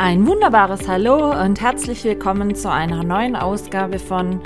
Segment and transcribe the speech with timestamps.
[0.00, 4.40] Ein wunderbares Hallo und herzlich willkommen zu einer neuen Ausgabe von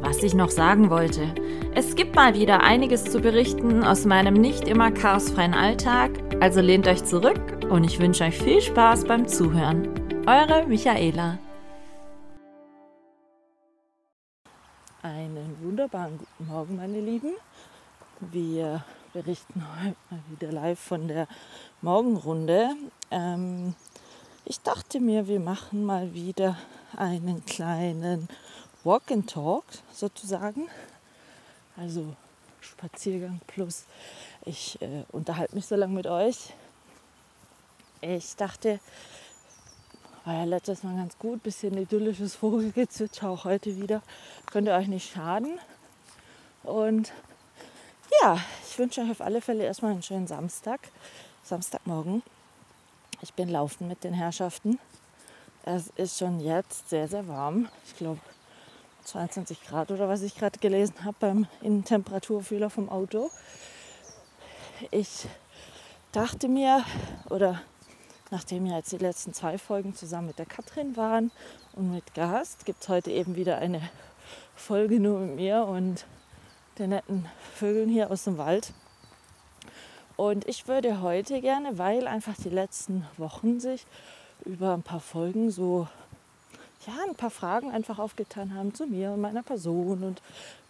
[0.00, 1.32] Was ich noch sagen wollte.
[1.76, 6.88] Es gibt mal wieder einiges zu berichten aus meinem nicht immer chaosfreien Alltag, also lehnt
[6.88, 7.40] euch zurück
[7.70, 9.88] und ich wünsche euch viel Spaß beim Zuhören.
[10.26, 11.38] Eure Michaela.
[15.02, 17.30] Einen wunderbaren guten Morgen, meine Lieben.
[18.18, 21.28] Wir berichten heute mal wieder live von der
[21.80, 22.70] Morgenrunde.
[23.12, 23.76] Ähm,
[24.46, 26.56] ich dachte mir, wir machen mal wieder
[26.96, 28.28] einen kleinen
[28.84, 30.68] Walk and Talk sozusagen.
[31.76, 32.14] Also
[32.60, 33.84] Spaziergang plus
[34.44, 36.54] ich äh, unterhalte mich so lange mit euch.
[38.00, 38.78] Ich dachte,
[40.24, 44.00] war ja letztes Mal ganz gut, bisschen idyllisches Vogelgezwitscher auch heute wieder.
[44.46, 45.58] Könnte euch nicht schaden.
[46.62, 47.12] Und
[48.22, 48.38] ja,
[48.68, 50.80] ich wünsche euch auf alle Fälle erstmal einen schönen Samstag,
[51.42, 52.22] Samstagmorgen.
[53.22, 54.78] Ich bin laufen mit den Herrschaften.
[55.64, 57.68] Es ist schon jetzt sehr, sehr warm.
[57.86, 58.20] Ich glaube
[59.04, 63.30] 22 Grad oder was ich gerade gelesen habe beim Innentemperaturfühler vom Auto.
[64.90, 65.26] Ich
[66.12, 66.84] dachte mir,
[67.30, 67.62] oder
[68.30, 71.30] nachdem wir jetzt die letzten zwei Folgen zusammen mit der Katrin waren
[71.72, 73.80] und mit Gast, gibt es heute eben wieder eine
[74.54, 76.04] Folge nur mit mir und
[76.78, 78.74] den netten Vögeln hier aus dem Wald.
[80.16, 83.84] Und ich würde heute gerne, weil einfach die letzten Wochen sich
[84.44, 85.88] über ein paar Folgen so,
[86.86, 90.22] ja, ein paar Fragen einfach aufgetan haben zu mir und meiner Person und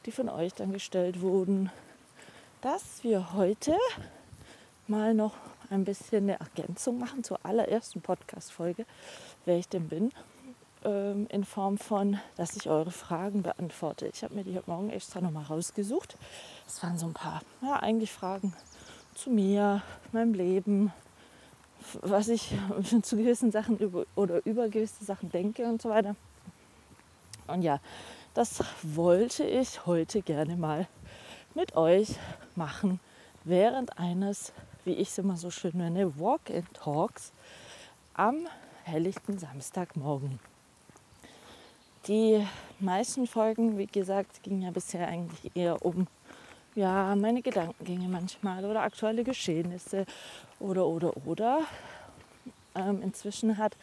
[0.05, 1.71] die von euch dann gestellt wurden,
[2.61, 3.77] dass wir heute
[4.89, 5.35] mal noch
[5.71, 8.85] ein bisschen eine Ergänzung machen zur allerersten Podcast-Folge,
[9.45, 10.13] wer ich denn bin,
[10.85, 14.07] ähm, in Form von, dass ich eure Fragen beantworte.
[14.07, 16.17] Ich habe mir die heute Morgen extra nochmal rausgesucht.
[16.67, 18.55] Es waren so ein paar, ja, eigentlich Fragen
[19.17, 20.93] zu mir, meinem Leben,
[22.03, 22.55] was ich
[23.03, 26.17] zu gewissen Sachen über, oder über gewisse Sachen denke und so weiter.
[27.47, 27.81] Und ja,
[28.35, 30.87] das wollte ich heute gerne mal
[31.55, 32.17] mit euch
[32.55, 33.01] machen,
[33.45, 34.53] während eines,
[34.85, 37.33] wie ich es immer so schön nenne, Walk-in-Talks
[38.15, 38.47] am
[38.85, 40.39] helllichten Samstagmorgen.
[42.09, 42.47] Die
[42.79, 46.07] meisten Folgen, wie gesagt, gingen ja bisher eigentlich eher um
[46.77, 50.07] ja, meine Gedankengänge manchmal oder aktuelle Geschehnisse
[50.61, 51.61] oder, oder, oder.
[52.75, 53.77] Ähm, inzwischen hat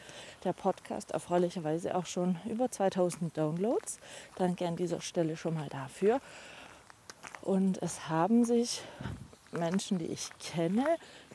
[0.44, 4.00] der Podcast erfreulicherweise auch schon über 2000 Downloads.
[4.36, 6.22] Danke an dieser Stelle schon mal dafür.
[7.42, 8.84] Und es haben sich
[9.52, 10.86] Menschen, die ich kenne,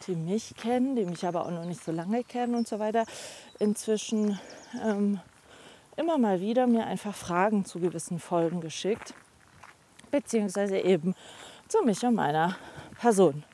[0.06, 3.04] die mich kennen, die mich aber auch noch nicht so lange kennen und so weiter,
[3.58, 4.38] inzwischen
[4.84, 5.20] ähm,
[5.96, 9.14] immer mal wieder mir einfach Fragen zu gewissen Folgen geschickt,
[10.10, 11.14] beziehungsweise eben
[11.68, 12.56] zu mich und meiner
[13.00, 13.44] Person.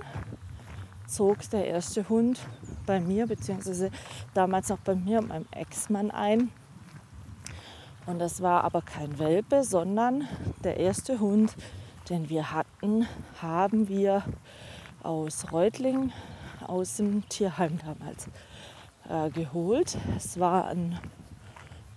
[1.06, 2.40] zog der erste Hund
[2.88, 3.92] bei mir, beziehungsweise
[4.34, 6.52] damals noch bei mir und meinem Ex-Mann ein.
[8.06, 10.28] Und das war aber kein Welpe, sondern
[10.64, 11.56] der erste Hund,
[12.10, 13.08] den wir hatten,
[13.42, 14.24] haben wir
[15.04, 16.12] aus Reutlingen,
[16.66, 18.28] aus dem Tierheim damals
[19.08, 19.98] äh, geholt.
[20.18, 21.00] Es war ein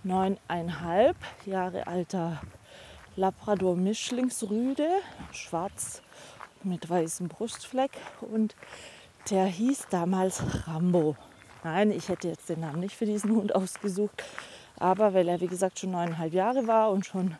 [0.03, 2.41] neuneinhalb Jahre alter
[3.15, 4.87] Labrador Mischlingsrüde,
[5.31, 6.01] schwarz
[6.63, 8.55] mit weißem Brustfleck und
[9.29, 11.15] der hieß damals Rambo.
[11.63, 14.23] Nein, ich hätte jetzt den Namen nicht für diesen Hund ausgesucht,
[14.79, 17.35] aber weil er, wie gesagt, schon neuneinhalb Jahre war und schon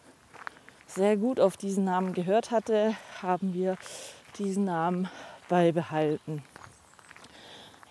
[0.88, 3.78] sehr gut auf diesen Namen gehört hatte, haben wir
[4.38, 5.10] diesen Namen
[5.50, 6.44] beibehalten.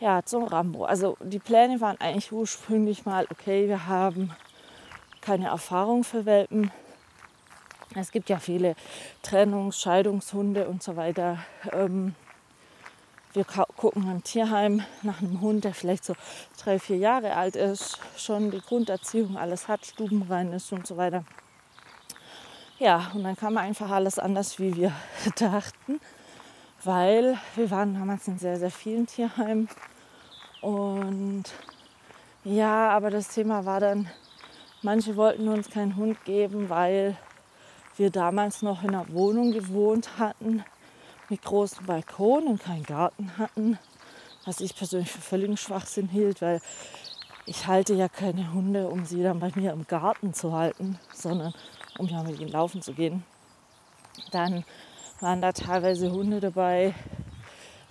[0.00, 0.84] Ja, zum Rambo.
[0.84, 4.34] Also die Pläne waren eigentlich ursprünglich mal, okay, wir haben
[5.20, 6.70] keine Erfahrung für Welpen.
[7.94, 8.74] Es gibt ja viele
[9.22, 11.38] Trennungs-, Scheidungshunde und so weiter.
[11.72, 12.14] Ähm,
[13.34, 16.14] wir gucken im Tierheim nach einem Hund, der vielleicht so
[16.62, 21.24] drei, vier Jahre alt ist, schon die Grunderziehung alles hat, stubenrein ist und so weiter.
[22.78, 24.92] Ja, und dann kam einfach alles anders, wie wir
[25.36, 26.00] dachten,
[26.84, 29.68] weil wir waren damals in sehr, sehr vielen Tierheimen
[30.60, 31.44] Und
[32.44, 34.08] ja, aber das Thema war dann,
[34.82, 37.16] manche wollten uns keinen Hund geben, weil
[37.96, 40.64] wir damals noch in einer Wohnung gewohnt hatten
[41.28, 43.78] mit großem Balkon und keinen Garten hatten,
[44.44, 46.60] was ich persönlich für völligen Schwachsinn hielt, weil
[47.46, 51.54] ich halte ja keine Hunde, um sie dann bei mir im Garten zu halten, sondern
[51.98, 53.24] um ja mit ihnen laufen zu gehen.
[54.30, 54.64] Dann
[55.20, 56.94] waren da teilweise Hunde dabei,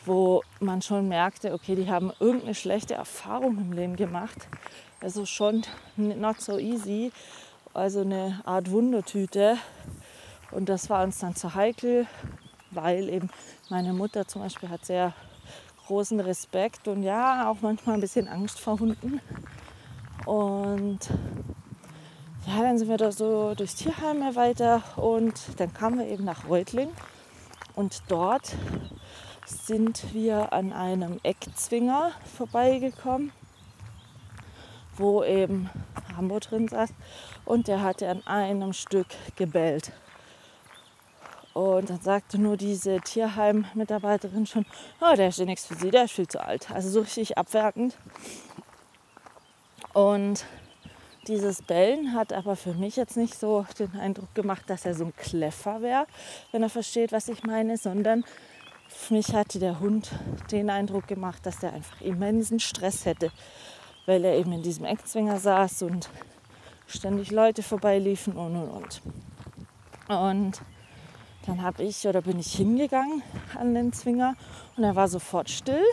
[0.05, 4.47] wo man schon merkte, okay, die haben irgendeine schlechte Erfahrung im Leben gemacht.
[5.01, 5.63] Also schon
[5.95, 7.11] not so easy,
[7.73, 9.57] also eine Art Wundertüte.
[10.51, 12.07] Und das war uns dann zu heikel,
[12.75, 13.29] weil eben
[13.69, 15.13] meine Mutter zum Beispiel hat sehr
[15.87, 19.19] großen Respekt und ja, auch manchmal ein bisschen Angst vor Hunden.
[20.25, 20.99] Und
[22.47, 26.47] ja, dann sind wir da so durchs Tierheim weiter und dann kamen wir eben nach
[26.47, 26.89] Reutling
[27.75, 28.55] und dort
[29.45, 33.31] sind wir an einem Eckzwinger vorbeigekommen,
[34.97, 35.69] wo eben
[36.15, 36.93] Rambo drin saß
[37.45, 39.91] und der hatte an einem Stück gebellt.
[41.53, 44.65] Und dann sagte nur diese Tierheim-Mitarbeiterin schon,
[45.01, 46.71] oh, der ist ja nichts für sie, der ist viel zu alt.
[46.71, 47.95] Also so richtig abwertend.
[49.93, 50.45] Und
[51.27, 55.05] dieses Bellen hat aber für mich jetzt nicht so den Eindruck gemacht, dass er so
[55.05, 56.07] ein Kleffer wäre,
[56.51, 58.25] wenn er versteht, was ich meine, sondern
[58.87, 60.11] für mich hatte der Hund
[60.51, 63.31] den Eindruck gemacht, dass er einfach immensen Stress hätte,
[64.05, 66.09] weil er eben in diesem Eckzwinger saß und
[66.87, 69.01] ständig Leute vorbeiliefen und und und.
[70.09, 70.61] Und
[71.45, 73.21] dann habe ich oder bin ich hingegangen
[73.59, 74.35] an den Zwinger
[74.77, 75.83] und er war sofort still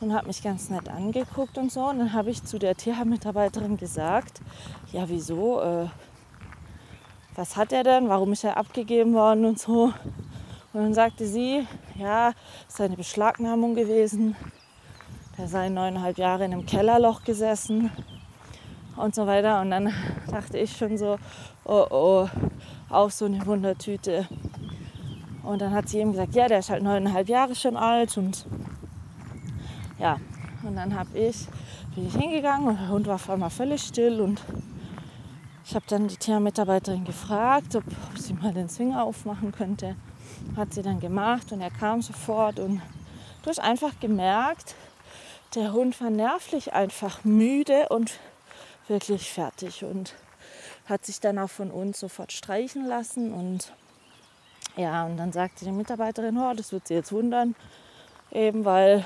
[0.00, 1.88] und hat mich ganz nett angeguckt und so.
[1.88, 4.40] Und dann habe ich zu der Tierheim-Mitarbeiterin gesagt,
[4.92, 5.86] ja wieso, äh,
[7.34, 9.92] was hat er denn, warum ist er abgegeben worden und so.
[10.72, 12.32] Und dann sagte sie, ja,
[12.68, 14.36] es ist eine Beschlagnahmung gewesen.
[15.38, 17.90] Der sei neuneinhalb Jahre in einem Kellerloch gesessen
[18.96, 19.60] und so weiter.
[19.60, 19.92] Und dann
[20.30, 21.18] dachte ich schon so,
[21.64, 22.28] oh oh,
[22.88, 24.28] auch so eine Wundertüte.
[25.42, 28.46] Und dann hat sie ihm gesagt, ja, der ist halt neuneinhalb Jahre schon alt und
[29.98, 30.18] ja,
[30.62, 31.46] und dann habe ich,
[31.94, 34.42] bin ich hingegangen und der Hund war auf einmal völlig still und
[35.64, 39.96] ich habe dann die Tiermitarbeiterin gefragt, ob, ob sie mal den Zwinger aufmachen könnte.
[40.56, 42.80] Hat sie dann gemacht und er kam sofort und
[43.42, 44.74] du hast einfach gemerkt,
[45.54, 48.18] der Hund war nervlich einfach müde und
[48.88, 50.14] wirklich fertig und
[50.86, 53.32] hat sich dann auch von uns sofort streichen lassen.
[53.32, 53.72] Und
[54.76, 57.54] ja, und dann sagte die Mitarbeiterin, oh, das wird sie jetzt wundern,
[58.30, 59.04] eben weil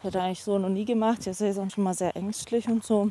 [0.00, 1.26] hätte eigentlich so noch nie gemacht.
[1.26, 3.10] Jetzt ist er schon mal sehr ängstlich und so.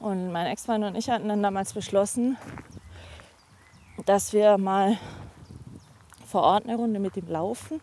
[0.00, 2.36] Und mein Ex-Mann und ich hatten dann damals beschlossen,
[4.06, 4.98] dass wir mal
[6.26, 7.80] vor Ort eine Runde mit ihm laufen.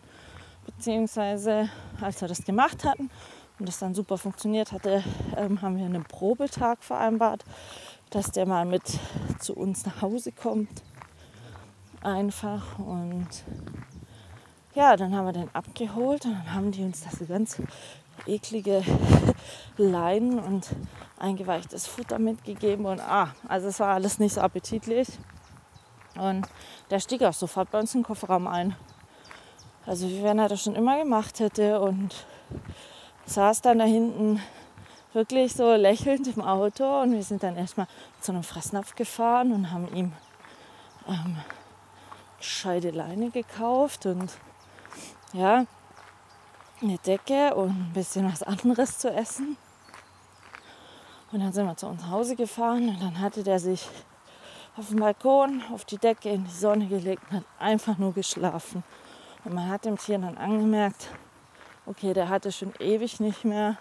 [0.66, 1.70] Beziehungsweise,
[2.00, 3.10] als wir das gemacht hatten,
[3.58, 5.02] und das dann super funktioniert hatte,
[5.36, 7.44] ähm, haben wir einen Probetag vereinbart,
[8.10, 8.82] dass der mal mit
[9.38, 10.82] zu uns nach Hause kommt.
[12.02, 13.28] Einfach und
[14.74, 17.60] ja, dann haben wir den abgeholt und dann haben die uns das ganz
[18.26, 18.82] eklige
[19.76, 20.68] Leinen und
[21.18, 25.08] eingeweichtes Futter mitgegeben und ah, also es war alles nicht so appetitlich.
[26.16, 26.48] Und
[26.90, 28.76] der stieg auch sofort bei uns in den Kofferraum ein.
[29.86, 32.26] Also wie wenn er das schon immer gemacht hätte und
[33.26, 34.40] saß dann da hinten
[35.12, 37.86] wirklich so lächelnd im Auto und wir sind dann erstmal
[38.20, 40.12] zu einem Fressnapf gefahren und haben ihm
[41.08, 41.36] ähm,
[42.38, 44.32] gescheite Leine gekauft und
[45.32, 45.64] ja,
[46.80, 49.56] eine Decke und ein bisschen was anderes zu essen.
[51.32, 53.88] Und dann sind wir zu uns nach Hause gefahren und dann hatte der sich
[54.76, 58.84] auf dem Balkon, auf die Decke in die Sonne gelegt und hat einfach nur geschlafen.
[59.44, 61.08] Und man hat dem Tier dann angemerkt,
[61.84, 63.76] okay, der hatte schon ewig nicht mehr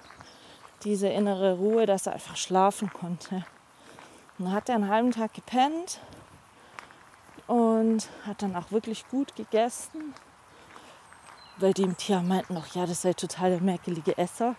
[0.84, 3.46] diese innere Ruhe, dass er einfach schlafen konnte.
[4.38, 6.00] Und dann hat er einen halben Tag gepennt
[7.48, 10.14] und hat dann auch wirklich gut gegessen,
[11.58, 14.56] weil die im Tier meinten noch, ja, das sei total der merkelige Esser.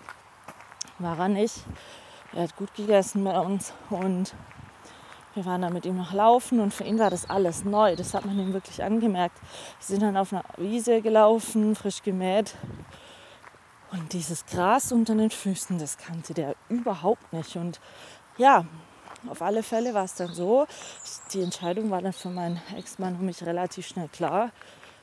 [0.99, 1.65] War er nicht.
[2.33, 4.35] Er hat gut gegessen bei uns und
[5.35, 7.95] wir waren dann mit ihm noch laufen und für ihn war das alles neu.
[7.95, 9.39] Das hat man ihm wirklich angemerkt.
[9.79, 12.57] Wir sind dann auf einer Wiese gelaufen, frisch gemäht
[13.91, 17.57] und dieses Gras unter den Füßen, das kannte der überhaupt nicht.
[17.57, 17.81] Und
[18.37, 18.67] ja,
[19.29, 20.67] auf alle Fälle war es dann so,
[21.33, 24.51] die Entscheidung war dann für meinen Ex-Mann und mich relativ schnell klar,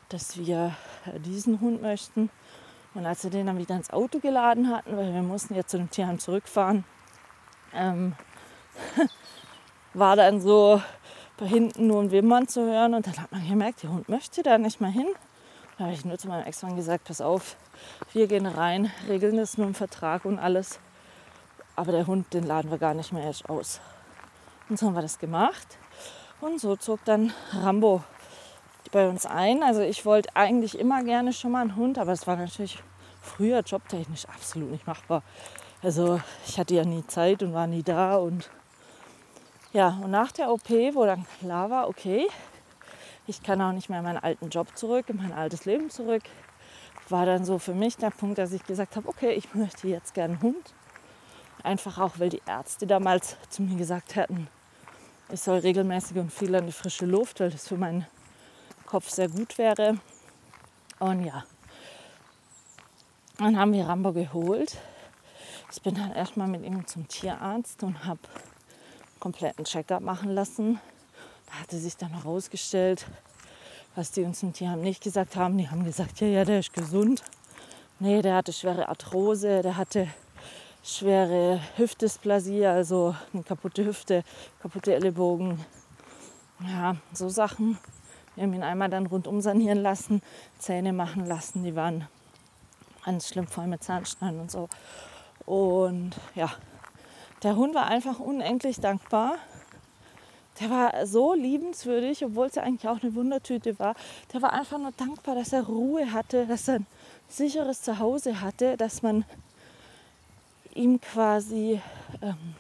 [0.10, 0.76] dass wir
[1.18, 2.30] diesen Hund möchten.
[2.94, 5.78] Und als wir den dann wieder ins Auto geladen hatten, weil wir mussten ja zu
[5.78, 6.86] dem Tierheim zurückfahren,
[7.74, 8.16] ähm,
[9.94, 10.82] war dann so
[11.38, 12.94] bei hinten nur ein Wimmern zu hören.
[12.94, 15.08] Und dann hat man gemerkt, der Hund möchte da nicht mal hin.
[15.78, 17.58] Da habe ich nur zu meinem Ex-Mann gesagt, pass auf,
[18.14, 20.80] Wir gehen rein, regeln das mit dem Vertrag und alles.
[21.76, 23.82] Aber der Hund, den laden wir gar nicht mehr erst aus.
[24.70, 25.78] Und so haben wir das gemacht.
[26.42, 28.04] Und so zog dann Rambo
[28.92, 29.64] bei uns ein.
[29.64, 32.82] Also ich wollte eigentlich immer gerne schon mal einen Hund, aber es war natürlich
[33.22, 35.24] früher jobtechnisch absolut nicht machbar.
[35.84, 38.16] Also ich hatte ja nie Zeit und war nie da.
[38.16, 38.50] Und
[39.74, 42.28] ja, und nach der OP, wo dann klar war, okay,
[43.28, 46.24] ich kann auch nicht mehr in meinen alten Job zurück, in mein altes Leben zurück,
[47.10, 50.14] war dann so für mich der Punkt, dass ich gesagt habe, okay, ich möchte jetzt
[50.14, 50.74] gerne einen Hund.
[51.64, 54.48] Einfach auch, weil die Ärzte damals zu mir gesagt hatten,
[55.32, 58.06] ich soll regelmäßig und viel an die frische Luft, weil das für meinen
[58.86, 59.98] Kopf sehr gut wäre.
[61.00, 61.44] Und ja,
[63.38, 64.78] dann haben wir Rambo geholt.
[65.72, 68.20] Ich bin dann erstmal mit ihm zum Tierarzt und habe
[69.20, 70.80] kompletten Check-up machen lassen.
[71.48, 73.08] Da hatte sich dann herausgestellt,
[73.96, 75.58] was die uns im Tierheim nicht gesagt haben.
[75.58, 77.24] Die haben gesagt, ja, ja, der ist gesund.
[78.00, 80.08] Nee, der hatte schwere Arthrose, der hatte
[80.84, 84.24] schwere Hüftdysplasie, also eine kaputte Hüfte,
[84.62, 85.64] kaputte Ellenbogen.
[86.68, 87.78] Ja, so Sachen.
[88.36, 90.22] Wir haben ihn einmal dann rundum sanieren lassen,
[90.60, 92.08] Zähne machen lassen, die waren
[93.06, 94.68] ganz schlimm voll mit Zahnsteinen und so.
[95.46, 96.52] Und ja,
[97.44, 99.38] der Hund war einfach unendlich dankbar.
[100.60, 103.94] Der war so liebenswürdig, obwohl es ja eigentlich auch eine Wundertüte war.
[104.34, 106.88] Der war einfach nur dankbar, dass er Ruhe hatte, dass er ein
[107.28, 109.26] sicheres Zuhause hatte, dass man
[110.74, 111.82] ihm quasi
[112.22, 112.56] ähm,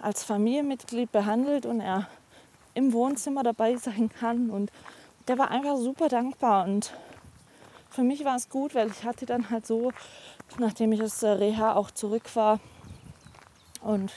[0.00, 2.08] als Familienmitglied behandelt und er
[2.74, 4.50] im Wohnzimmer dabei sein kann.
[4.50, 4.72] Und
[5.28, 6.64] der war einfach super dankbar.
[6.64, 6.92] Und
[7.90, 9.92] für mich war es gut, weil ich hatte dann halt so,
[10.58, 12.58] nachdem ich aus der Reha auch zurück war
[13.82, 14.12] und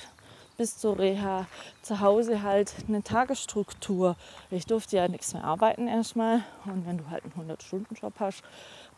[0.58, 1.46] bis zur Reha
[1.84, 4.16] zu Hause halt eine Tagesstruktur.
[4.50, 6.44] Ich durfte ja nichts mehr arbeiten erstmal.
[6.66, 8.44] Und wenn du halt einen 100-Stunden-Job hast,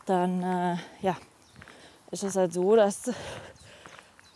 [0.06, 1.16] dann äh, ja,
[2.10, 3.12] ist es halt so, dass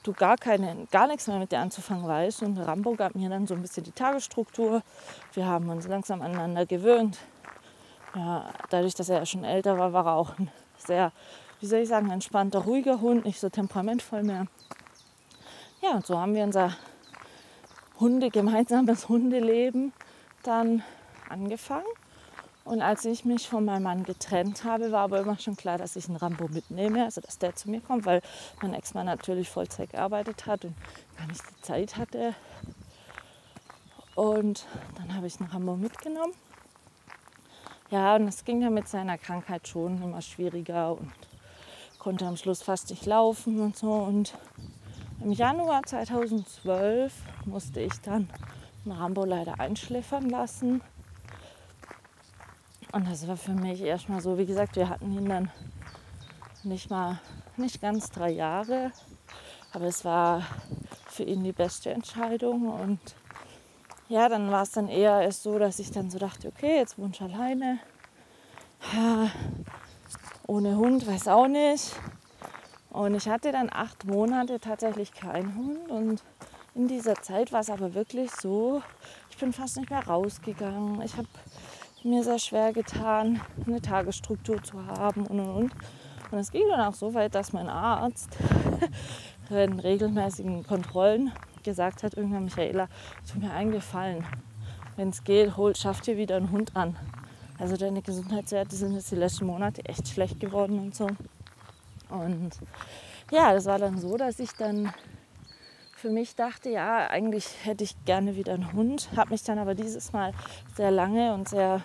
[0.02, 2.43] du gar, keine, gar nichts mehr mit dir anzufangen weißt.
[2.43, 4.83] Und Rambo gab mir dann so ein bisschen die Tagesstruktur.
[5.33, 7.19] Wir haben uns langsam aneinander gewöhnt.
[8.14, 11.11] Ja, dadurch, dass er ja schon älter war, war er auch ein sehr,
[11.61, 14.47] wie soll ich sagen, entspannter, ruhiger Hund, nicht so temperamentvoll mehr.
[15.83, 16.75] Ja, und so haben wir unser
[18.01, 19.93] Hunde, gemeinsames Hundeleben
[20.43, 20.83] dann
[21.29, 21.87] angefangen.
[22.65, 25.97] Und als ich mich von meinem Mann getrennt habe, war aber immer schon klar, dass
[25.97, 28.23] ich einen Rambo mitnehme, also dass der zu mir kommt, weil
[28.63, 30.75] mein Ex-Mann natürlich Vollzeit gearbeitet hat und
[31.19, 32.35] gar nicht die Zeit hatte.
[34.15, 34.65] Und
[34.97, 36.33] dann habe ich einen Rambo mitgenommen.
[37.91, 41.13] Ja, und es ging dann mit seiner Krankheit schon immer schwieriger und
[41.99, 43.93] konnte am Schluss fast nicht laufen und so.
[43.93, 44.33] Und
[45.25, 47.12] im Januar 2012
[47.47, 48.31] musste ich dann
[48.87, 50.83] Rambo leider einschläfern lassen
[52.95, 55.50] und das war für mich erstmal so, wie gesagt, wir hatten ihn dann
[56.62, 57.19] nicht mal,
[57.57, 58.93] nicht ganz drei Jahre,
[59.73, 60.43] aber es war
[61.09, 62.69] für ihn die beste Entscheidung.
[62.69, 63.00] Und
[64.09, 66.97] ja, dann war es dann eher erst so, dass ich dann so dachte, okay, jetzt
[66.97, 67.81] wohne ich alleine.
[70.47, 71.97] ohne Hund, weiß auch nicht.
[72.95, 75.91] Und ich hatte dann acht Monate tatsächlich keinen Hund.
[75.91, 76.23] Und
[76.77, 78.83] in dieser Zeit war es aber wirklich so,
[79.31, 81.03] ich bin fast nicht mehr rausgegangen.
[81.03, 81.27] Ich habe
[82.05, 85.73] mir sehr schwer getan, eine Tagesstruktur zu haben und und und.
[86.31, 88.39] Und es ging dann auch so weit, dass mein Arzt
[89.51, 91.33] in regelmäßigen Kontrollen
[91.65, 92.87] gesagt hat, irgendwann Michaela,
[93.29, 94.25] tut mir eingefallen,
[94.95, 96.97] wenn es geht, hol, schaff dir wieder einen Hund an.
[97.59, 101.09] Also deine Gesundheitswerte sind jetzt die letzten Monate echt schlecht geworden und so.
[102.14, 102.52] Und
[103.30, 104.92] ja, das war dann so, dass ich dann
[105.97, 109.75] für mich dachte, ja, eigentlich hätte ich gerne wieder einen Hund, habe mich dann aber
[109.75, 110.35] dieses Mal
[110.76, 111.80] sehr lange und sehr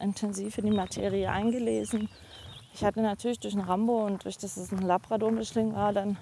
[0.00, 2.08] intensiv in die Materie eingelesen.
[2.72, 6.16] Ich hatte natürlich durch den Rambo und durch das es ein Labrador-Mischling war, dann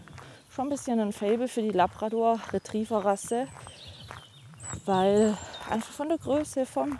[0.50, 3.46] schon ein bisschen ein Fable für die Labrador-Retriever-Rasse,
[4.84, 5.36] weil
[5.70, 6.98] einfach von der Größe, vom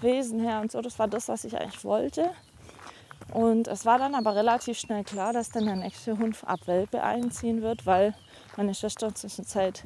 [0.00, 2.30] Wesen her und so, das war das, was ich eigentlich wollte.
[3.32, 7.02] Und es war dann aber relativ schnell klar, dass dann der nächste Hund ab Welpe
[7.02, 8.14] einziehen wird, weil
[8.56, 9.84] meine Schwester zwischenzeit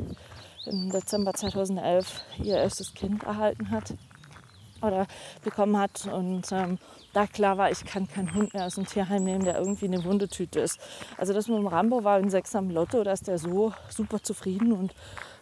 [0.67, 3.95] im Dezember 2011 ihr erstes Kind erhalten hat
[4.83, 5.07] oder
[5.43, 6.07] bekommen hat.
[6.07, 6.79] Und ähm,
[7.13, 10.05] da klar war, ich kann keinen Hund mehr aus dem Tierheim nehmen, der irgendwie eine
[10.05, 10.81] Wundetüte ist.
[11.17, 14.73] Also das mit dem Rambo war ein Sechs am Lotto, dass der so super zufrieden
[14.73, 14.95] und,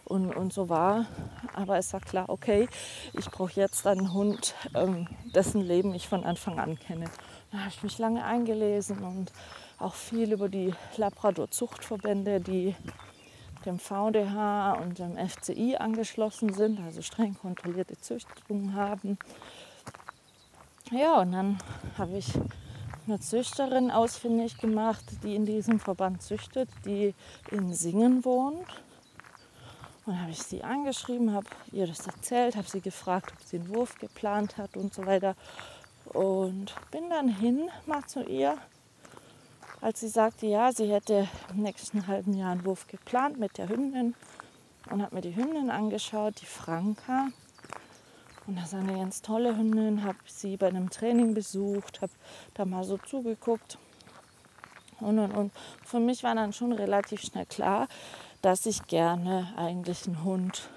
[0.05, 1.05] und, und so war.
[1.53, 2.67] Aber es war klar, okay,
[3.13, 7.05] ich brauche jetzt einen Hund, ähm, dessen Leben ich von Anfang an kenne.
[7.51, 9.31] Da habe ich mich lange eingelesen und
[9.79, 12.75] auch viel über die Labrador-Zuchtverbände, die
[13.65, 19.17] dem VDH und dem FCI angeschlossen sind, also streng kontrollierte Züchtungen haben.
[20.91, 21.57] Ja, und dann
[21.97, 22.33] habe ich
[23.07, 27.13] eine Züchterin ausfindig gemacht, die in diesem Verband züchtet, die
[27.51, 28.65] in Singen wohnt.
[30.05, 33.69] Und habe ich sie angeschrieben, habe ihr das erzählt, habe sie gefragt, ob sie einen
[33.69, 35.35] Wurf geplant hat und so weiter.
[36.13, 38.57] Und bin dann hin mal zu ihr,
[39.81, 43.69] als sie sagte, ja, sie hätte im nächsten halben Jahr einen Wurf geplant mit der
[43.69, 44.15] Hündin
[44.89, 47.27] und habe mir die Hündin angeschaut, die Franka.
[48.47, 52.11] Und das ist eine ganz tolle Hündin, habe sie bei einem Training besucht, habe
[52.55, 53.77] da mal so zugeguckt.
[54.99, 55.51] Und, und, und
[55.85, 57.87] für mich war dann schon relativ schnell klar,
[58.41, 60.69] dass ich gerne eigentlich einen Hund,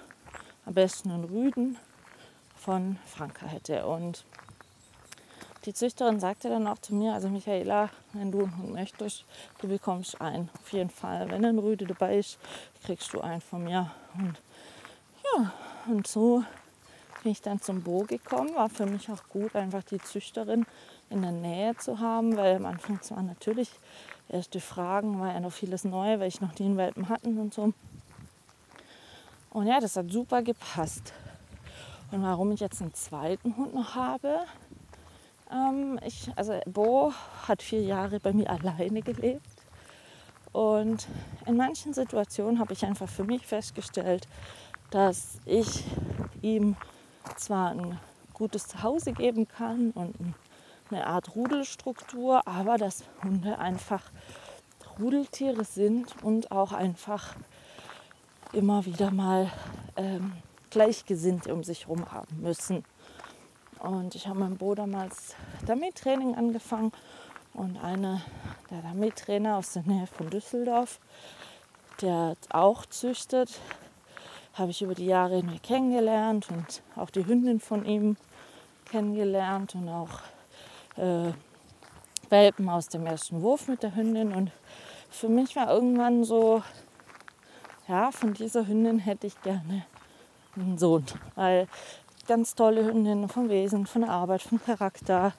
[0.67, 1.79] am besten einen Rüden
[2.55, 3.87] von Franka hätte.
[3.87, 4.25] Und
[5.65, 9.25] die Züchterin sagte dann auch zu mir, also Michaela, wenn du einen Hund möchtest,
[9.61, 10.51] du bekommst einen.
[10.61, 11.31] Auf jeden Fall.
[11.31, 12.39] Wenn ein Rüde dabei ist,
[12.85, 13.91] kriegst du einen von mir.
[14.15, 14.41] Und
[15.25, 15.53] ja,
[15.87, 16.45] und so
[17.23, 18.55] bin ich dann zum Bo gekommen.
[18.57, 20.67] War für mich auch gut, einfach die Züchterin
[21.11, 23.71] in der Nähe zu haben, weil am Anfang zwar natürlich
[24.29, 27.73] erste Fragen, war ja noch vieles neu, weil ich noch einen Welpen hatten und so.
[29.51, 31.13] Und ja, das hat super gepasst.
[32.11, 34.41] Und warum ich jetzt einen zweiten Hund noch habe,
[35.53, 37.13] ähm, ich, also Bo
[37.47, 39.49] hat vier Jahre bei mir alleine gelebt.
[40.53, 41.09] Und
[41.47, 44.29] in manchen Situationen habe ich einfach für mich festgestellt,
[44.91, 45.85] dass ich
[46.43, 46.77] ihm
[47.37, 47.99] zwar ein
[48.35, 50.15] gutes Zuhause geben kann und
[50.91, 54.03] eine Art Rudelstruktur, aber dass Hunde einfach
[54.99, 57.35] Rudeltiere sind und auch einfach
[58.53, 59.51] immer wieder mal
[59.97, 60.33] ähm,
[60.69, 62.85] Gleichgesinnte um sich herum haben müssen.
[63.83, 65.35] Und ich habe mit Bo damals
[65.67, 66.93] Damit-Training angefangen
[67.53, 68.21] und einer
[68.71, 71.01] der Damit-Trainer aus der Nähe von Düsseldorf,
[72.01, 73.51] der auch züchtet,
[74.55, 78.17] habe ich über die Jahre hinweg kennengelernt und auch die Hündin von ihm
[78.85, 80.21] kennengelernt und auch
[80.97, 81.33] äh,
[82.29, 84.33] Welpen aus dem ersten Wurf mit der Hündin.
[84.33, 84.53] Und
[85.11, 86.63] für mich war irgendwann so,
[87.89, 89.87] ja, von dieser Hündin hätte ich gerne
[90.55, 91.05] einen Sohn,
[91.35, 91.67] weil
[92.27, 95.33] ganz tolle Hündin vom Wesen, von der Arbeit, vom Charakter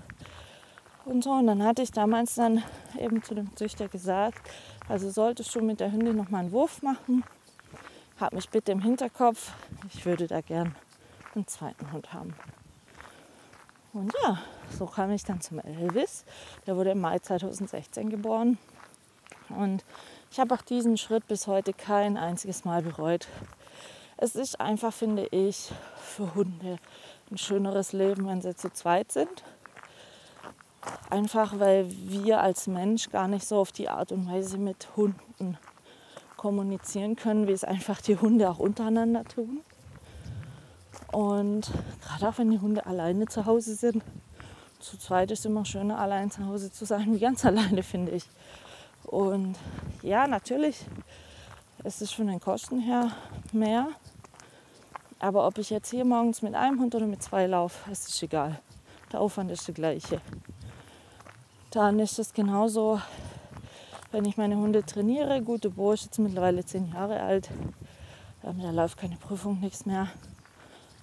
[1.06, 1.32] und so.
[1.32, 2.64] Und dann hatte ich damals dann
[3.00, 4.42] eben zu dem Züchter gesagt,
[4.88, 7.24] also solltest du mit der Hündin noch mal einen Wurf machen,
[8.20, 9.52] hab mich bitte im Hinterkopf,
[9.94, 10.76] ich würde da gern
[11.36, 12.36] einen zweiten Hund haben.
[13.94, 14.40] Und ja,
[14.76, 16.26] so kam ich dann zum Elvis.
[16.66, 18.58] Der wurde im Mai 2016 geboren.
[19.50, 19.86] Und
[20.32, 23.28] ich habe auch diesen Schritt bis heute kein einziges Mal bereut.
[24.24, 26.78] Es ist einfach, finde ich, für Hunde
[27.30, 29.44] ein schöneres Leben, wenn sie zu zweit sind.
[31.10, 35.58] Einfach weil wir als Mensch gar nicht so auf die Art und Weise mit Hunden
[36.38, 39.60] kommunizieren können, wie es einfach die Hunde auch untereinander tun.
[41.12, 41.70] Und
[42.02, 44.06] gerade auch wenn die Hunde alleine zu Hause sind,
[44.80, 48.14] zu zweit ist es immer schöner, allein zu Hause zu sein, wie ganz alleine, finde
[48.14, 48.24] ich.
[49.04, 49.58] Und
[50.02, 50.78] ja, natürlich
[51.84, 53.12] ist es von den Kosten her
[53.52, 53.90] mehr.
[55.24, 58.22] Aber ob ich jetzt hier morgens mit einem Hund oder mit zwei laufe, ist es
[58.22, 58.60] egal.
[59.14, 60.20] Der Aufwand ist der gleiche.
[61.72, 63.00] Dann ist es genauso,
[64.12, 65.42] wenn ich meine Hunde trainiere.
[65.42, 67.50] Gute Bo ist jetzt mittlerweile zehn Jahre alt.
[68.44, 70.10] Ähm, da läuft keine Prüfung, nichts mehr.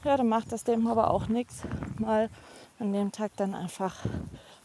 [0.05, 1.63] Ja, dann macht das dem aber auch nichts,
[1.99, 2.29] mal
[2.79, 3.97] an dem Tag dann einfach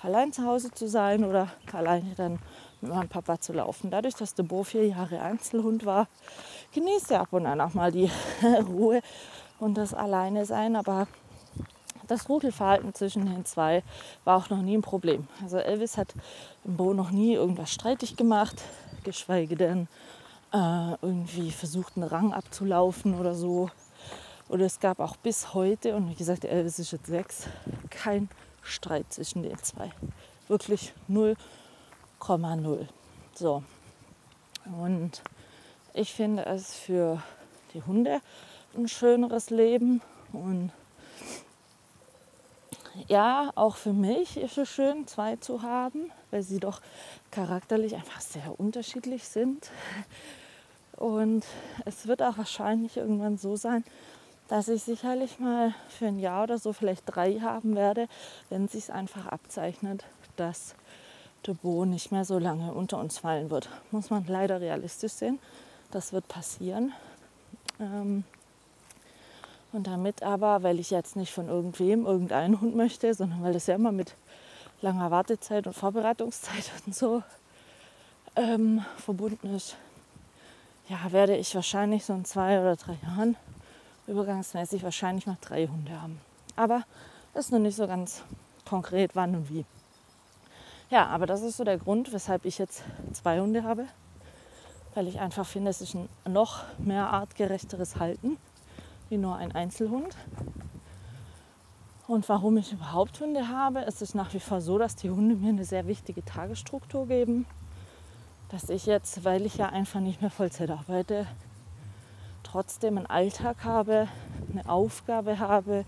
[0.01, 2.39] allein zu Hause zu sein oder alleine dann
[2.81, 3.89] mit meinem Papa zu laufen.
[3.89, 6.09] Dadurch, dass der Bo vier Jahre Einzelhund war,
[6.73, 8.11] genießt er ab und an auch mal die
[8.67, 9.01] Ruhe
[9.59, 10.75] und das Alleine sein.
[10.75, 11.07] Aber
[12.07, 13.83] das Rudelverhalten zwischen den zwei
[14.23, 15.27] war auch noch nie ein Problem.
[15.41, 16.13] Also Elvis hat
[16.63, 18.61] im Bo noch nie irgendwas streitig gemacht,
[19.03, 19.87] geschweige denn
[20.53, 23.69] äh, irgendwie versucht, einen Rang abzulaufen oder so.
[24.47, 27.47] Oder es gab auch bis heute, und wie gesagt, der Elvis ist jetzt sechs,
[27.89, 28.29] kein
[28.61, 29.91] Streit zwischen den zwei.
[30.47, 32.87] Wirklich 0,0.
[33.33, 33.63] So.
[34.79, 35.23] Und
[35.93, 37.21] ich finde es für
[37.73, 38.21] die Hunde
[38.77, 40.01] ein schöneres Leben.
[40.33, 40.71] Und
[43.07, 46.81] ja, auch für mich ist es schön, zwei zu haben, weil sie doch
[47.31, 49.69] charakterlich einfach sehr unterschiedlich sind.
[50.95, 51.45] Und
[51.83, 53.83] es wird auch wahrscheinlich irgendwann so sein,
[54.47, 58.07] dass ich sicherlich mal für ein Jahr oder so vielleicht drei haben werde,
[58.49, 60.75] wenn sich einfach abzeichnet, dass
[61.45, 63.69] der Bo nicht mehr so lange unter uns fallen wird.
[63.91, 65.39] Muss man leider realistisch sehen.
[65.91, 66.93] Das wird passieren.
[67.79, 68.23] Ähm,
[69.75, 73.67] und damit aber, weil ich jetzt nicht von irgendwem irgendeinen Hund möchte, sondern weil das
[73.67, 74.15] ja immer mit
[74.81, 77.23] langer Wartezeit und Vorbereitungszeit und so
[78.35, 79.75] ähm, verbunden ist,
[80.87, 83.35] ja, werde ich wahrscheinlich so in zwei oder drei Jahren
[84.07, 86.19] übergangsmäßig wahrscheinlich noch drei Hunde haben.
[86.55, 86.83] Aber
[87.33, 88.23] ist noch nicht so ganz
[88.67, 89.65] konkret, wann und wie.
[90.89, 92.83] Ja, aber das ist so der Grund, weshalb ich jetzt
[93.13, 93.87] zwei Hunde habe.
[94.93, 98.37] Weil ich einfach finde, es ist ein noch mehr artgerechteres Halten
[99.15, 100.13] wie nur ein Einzelhund.
[102.05, 105.35] Und warum ich überhaupt Hunde habe, ist es nach wie vor so, dass die Hunde
[105.35, 107.45] mir eine sehr wichtige Tagesstruktur geben.
[108.49, 111.27] Dass ich jetzt, weil ich ja einfach nicht mehr Vollzeit arbeite,
[112.43, 114.09] trotzdem einen Alltag habe,
[114.51, 115.85] eine Aufgabe habe,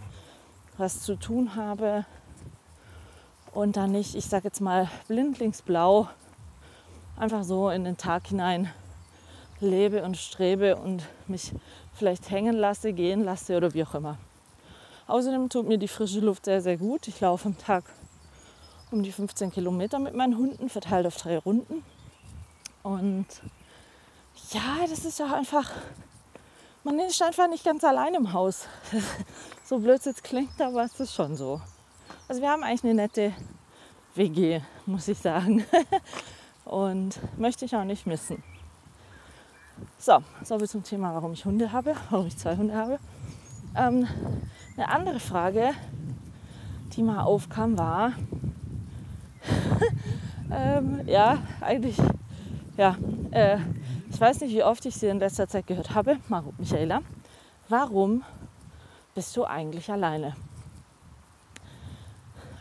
[0.78, 2.06] was zu tun habe
[3.54, 6.08] und dann nicht, ich sage jetzt mal, blindlingsblau
[7.18, 8.72] einfach so in den Tag hinein
[9.60, 11.52] lebe und strebe und mich
[11.98, 14.18] vielleicht hängen lasse, gehen lasse oder wie auch immer.
[15.08, 17.08] Außerdem tut mir die frische Luft sehr, sehr gut.
[17.08, 17.86] Ich laufe am Tag
[18.92, 21.84] um die 15 Kilometer mit meinen Hunden, verteilt auf drei Runden.
[22.84, 23.26] Und
[24.52, 25.72] ja, das ist ja einfach,
[26.84, 28.68] man ist einfach nicht ganz allein im Haus.
[29.64, 31.62] so blöd es jetzt klingt, aber es ist schon so.
[32.28, 33.34] Also wir haben eigentlich eine nette
[34.16, 35.66] WG, muss ich sagen.
[36.66, 38.44] Und möchte ich auch nicht missen.
[40.00, 43.00] So, soviel zum Thema, warum ich Hunde habe, warum ich zwei Hunde habe.
[43.76, 44.08] Ähm,
[44.76, 45.72] eine andere Frage,
[46.96, 48.14] die mal aufkam, war,
[50.52, 51.98] ähm, ja, eigentlich,
[52.78, 52.96] ja,
[53.32, 53.58] äh,
[54.10, 57.02] ich weiß nicht, wie oft ich sie in letzter Zeit gehört habe, Mar Michaela,
[57.70, 58.24] warum
[59.14, 60.36] bist du eigentlich alleine?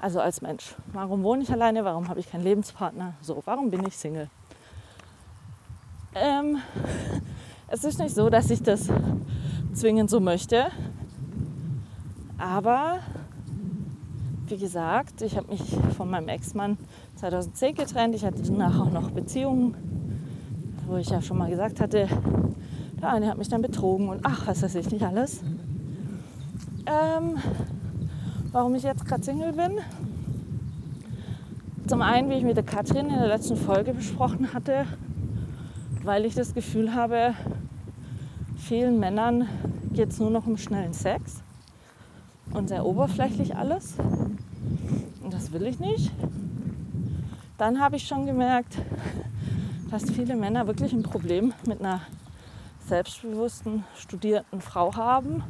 [0.01, 0.75] Also als Mensch.
[0.93, 1.85] Warum wohne ich alleine?
[1.85, 3.15] Warum habe ich keinen Lebenspartner?
[3.21, 4.29] So, warum bin ich Single?
[6.19, 6.57] Ähm,
[7.69, 8.89] es ist nicht so, dass ich das
[9.75, 10.69] zwingend so möchte.
[12.39, 13.01] Aber
[14.47, 15.61] wie gesagt, ich habe mich
[15.95, 16.79] von meinem Ex-Mann
[17.17, 18.15] 2010 getrennt.
[18.15, 19.75] Ich hatte danach auch noch Beziehungen,
[20.87, 22.09] wo ich ja schon mal gesagt hatte,
[23.03, 25.43] der eine hat mich dann betrogen und ach, was weiß ich nicht alles.
[26.87, 27.37] Ähm,
[28.53, 29.81] warum ich jetzt gerade Single bin?
[31.87, 34.87] Zum einen, wie ich mit der Katrin in der letzten Folge besprochen hatte,
[36.07, 37.35] weil ich das Gefühl habe,
[38.57, 39.49] vielen Männern
[39.93, 41.43] geht es nur noch um schnellen Sex
[42.55, 43.97] und sehr oberflächlich alles.
[45.21, 46.13] Und das will ich nicht.
[47.59, 48.79] Dann habe ich schon gemerkt,
[49.91, 52.03] dass viele Männer wirklich ein Problem mit einer
[52.87, 55.43] selbstbewussten, studierten Frau haben,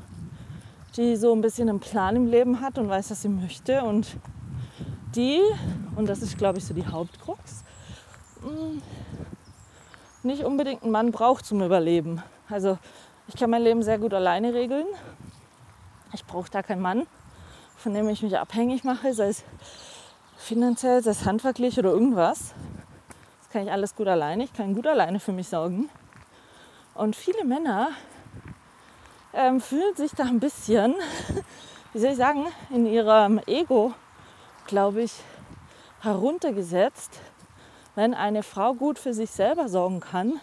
[0.96, 3.82] die so ein bisschen einen Plan im Leben hat und weiß, was sie möchte.
[3.82, 4.16] Und
[5.14, 5.38] die,
[5.96, 7.62] und das ist, glaube ich, so die Hauptkrux,
[8.40, 8.78] mm,
[10.26, 12.22] nicht unbedingt einen Mann braucht zum Überleben.
[12.48, 12.78] Also
[13.28, 14.86] ich kann mein Leben sehr gut alleine regeln.
[16.12, 17.06] Ich brauche da keinen Mann,
[17.76, 19.44] von dem ich mich abhängig mache, sei es
[20.36, 22.54] finanziell, sei es handwerklich oder irgendwas.
[23.40, 24.44] Das kann ich alles gut alleine.
[24.44, 25.88] Ich kann gut alleine für mich sorgen.
[26.94, 27.90] Und viele Männer
[29.32, 30.94] ähm, fühlen sich da ein bisschen,
[31.92, 33.92] wie soll ich sagen, in ihrem Ego,
[34.66, 35.12] glaube ich,
[36.00, 37.20] heruntergesetzt
[37.96, 40.38] wenn eine Frau gut für sich selber sorgen kann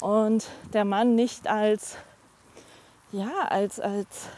[0.00, 1.98] und der Mann nicht als,
[3.12, 4.28] ja, als, als,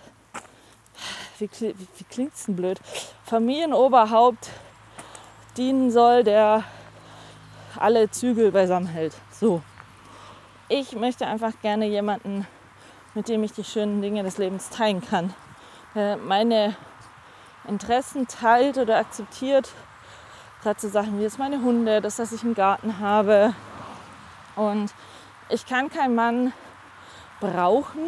[1.38, 2.80] wie, wie klingt es denn blöd,
[3.24, 4.48] Familienoberhaupt
[5.56, 6.64] dienen soll, der
[7.78, 9.14] alle Zügel beisammen hält.
[9.30, 9.62] So.
[10.68, 12.46] Ich möchte einfach gerne jemanden,
[13.14, 15.34] mit dem ich die schönen Dinge des Lebens teilen kann.
[16.24, 16.76] Meine
[17.66, 19.68] Interessen teilt oder akzeptiert
[20.62, 23.54] Gerade so Sachen wie jetzt meine Hunde, das, was ich im Garten habe.
[24.56, 24.92] Und
[25.48, 26.52] ich kann keinen Mann
[27.40, 28.02] brauchen,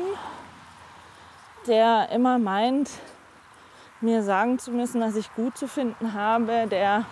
[1.67, 2.91] der immer meint,
[4.03, 7.07] mir sagen zu müssen, was ich gut zu finden habe, der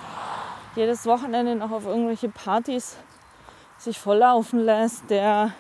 [0.77, 2.99] jedes Wochenende noch auf irgendwelche Partys
[3.79, 5.53] sich volllaufen lässt, der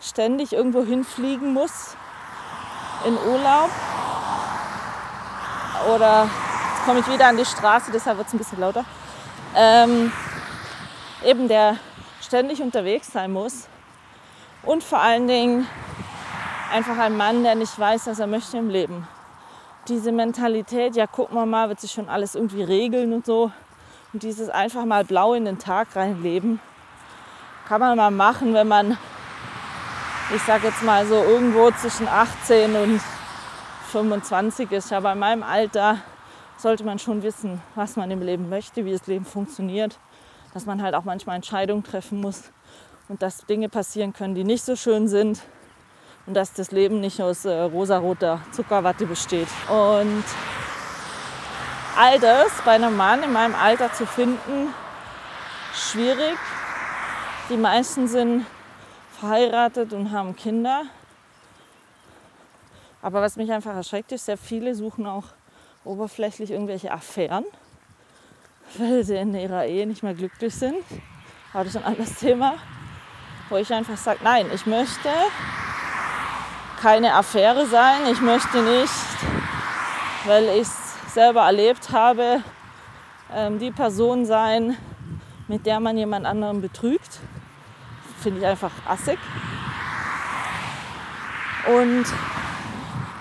[0.00, 1.94] ständig irgendwo hinfliegen muss
[3.04, 3.70] in Urlaub.
[5.94, 8.86] Oder jetzt komme ich wieder an die Straße, deshalb wird es ein bisschen lauter
[9.56, 10.12] ähm,
[11.24, 11.76] eben der
[12.20, 13.68] ständig unterwegs sein muss
[14.62, 15.66] und vor allen Dingen
[16.72, 19.08] einfach ein Mann, der nicht weiß, was er möchte im Leben.
[19.88, 23.50] Diese Mentalität, ja gucken wir mal, wird sich schon alles irgendwie regeln und so.
[24.12, 26.60] Und dieses einfach mal blau in den Tag reinleben,
[27.66, 28.98] kann man mal machen, wenn man,
[30.34, 33.00] ich sage jetzt mal so irgendwo zwischen 18 und
[33.90, 34.90] 25 ist.
[34.90, 35.98] Ja, bei meinem Alter
[36.60, 39.98] sollte man schon wissen, was man im Leben möchte, wie das Leben funktioniert,
[40.52, 42.50] dass man halt auch manchmal Entscheidungen treffen muss
[43.08, 45.40] und dass Dinge passieren können, die nicht so schön sind
[46.26, 49.48] und dass das Leben nicht aus äh, rosaroter Zuckerwatte besteht.
[49.68, 50.24] Und
[51.96, 54.74] all das bei einem Mann in meinem Alter zu finden,
[55.74, 56.36] schwierig.
[57.48, 58.46] Die meisten sind
[59.18, 60.82] verheiratet und haben Kinder.
[63.02, 65.24] Aber was mich einfach erschreckt, ist, sehr viele suchen auch
[65.84, 67.44] oberflächlich irgendwelche Affären.
[68.78, 70.84] weil sie in ihrer Ehe nicht mehr glücklich sind.
[71.52, 72.54] Aber das ist ein anderes Thema,
[73.48, 75.08] wo ich einfach sage, nein, ich möchte
[76.80, 78.06] keine Affäre sein.
[78.12, 78.92] Ich möchte nicht,
[80.26, 82.42] weil ich es selber erlebt habe,
[83.32, 84.76] ähm, die Person sein,
[85.48, 87.18] mit der man jemand anderen betrügt.
[88.22, 89.18] Finde ich einfach assig.
[91.66, 92.04] Und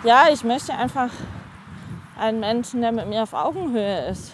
[0.04, 1.10] ja, ich möchte einfach
[2.20, 4.34] einen Menschen, der mit mir auf Augenhöhe ist,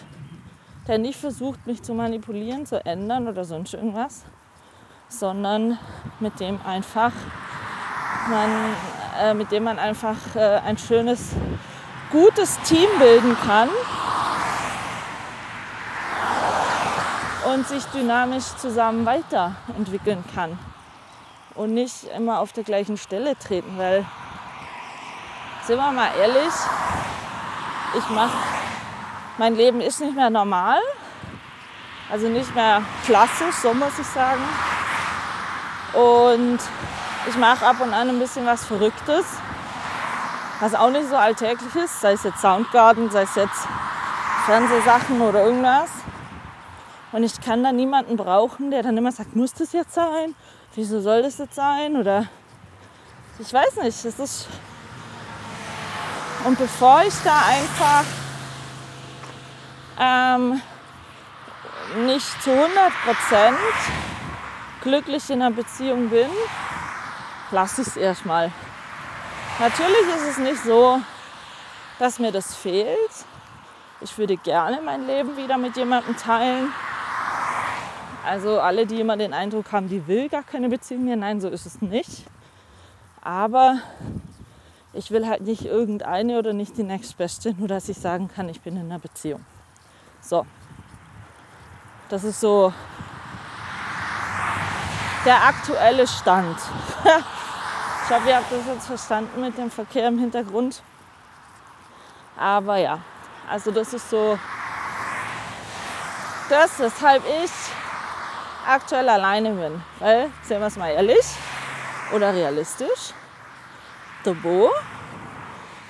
[0.86, 4.24] der nicht versucht, mich zu manipulieren, zu ändern oder sonst irgendwas,
[5.08, 5.78] sondern
[6.20, 7.12] mit dem einfach
[8.28, 8.76] man,
[9.20, 11.30] äh, mit dem man einfach äh, ein schönes,
[12.10, 13.68] gutes Team bilden kann
[17.52, 20.58] und sich dynamisch zusammen weiterentwickeln kann
[21.54, 24.04] und nicht immer auf der gleichen Stelle treten, weil
[25.64, 26.52] sind wir mal ehrlich,
[27.96, 28.36] ich mache,
[29.38, 30.78] mein Leben ist nicht mehr normal,
[32.10, 34.42] also nicht mehr klassisch, so muss ich sagen.
[35.92, 36.58] Und
[37.28, 39.24] ich mache ab und an ein bisschen was Verrücktes,
[40.60, 43.66] was auch nicht so alltäglich ist, sei es jetzt Soundgarden, sei es jetzt
[44.44, 45.90] Fernsehsachen oder irgendwas.
[47.12, 50.34] Und ich kann da niemanden brauchen, der dann immer sagt, muss das jetzt sein?
[50.74, 51.96] Wieso soll das jetzt sein?
[51.96, 52.26] Oder
[53.38, 54.48] ich weiß nicht, es ist
[56.46, 58.04] und bevor ich da einfach
[59.98, 60.60] ähm,
[62.06, 63.54] nicht zu 100%
[64.80, 66.28] glücklich in einer Beziehung bin,
[67.50, 68.52] lasse ich es erstmal.
[69.58, 71.00] Natürlich ist es nicht so,
[71.98, 72.96] dass mir das fehlt.
[74.00, 76.72] Ich würde gerne mein Leben wieder mit jemandem teilen.
[78.24, 81.48] Also alle, die immer den Eindruck haben, die will gar keine Beziehung mehr, nein, so
[81.48, 82.24] ist es nicht.
[83.22, 83.78] Aber
[84.96, 88.62] ich will halt nicht irgendeine oder nicht die nächstbeste, nur dass ich sagen kann, ich
[88.62, 89.44] bin in einer Beziehung.
[90.20, 90.46] So.
[92.08, 92.72] Das ist so
[95.24, 96.56] der aktuelle Stand.
[98.04, 100.82] ich hoffe, ihr habt das jetzt verstanden mit dem Verkehr im Hintergrund.
[102.36, 103.00] Aber ja,
[103.50, 104.38] also das ist so
[106.48, 107.50] das, weshalb ich
[108.66, 109.82] aktuell alleine bin.
[109.98, 111.26] Weil, sehen wir es mal ehrlich
[112.12, 113.12] oder realistisch,
[114.34, 114.70] Bo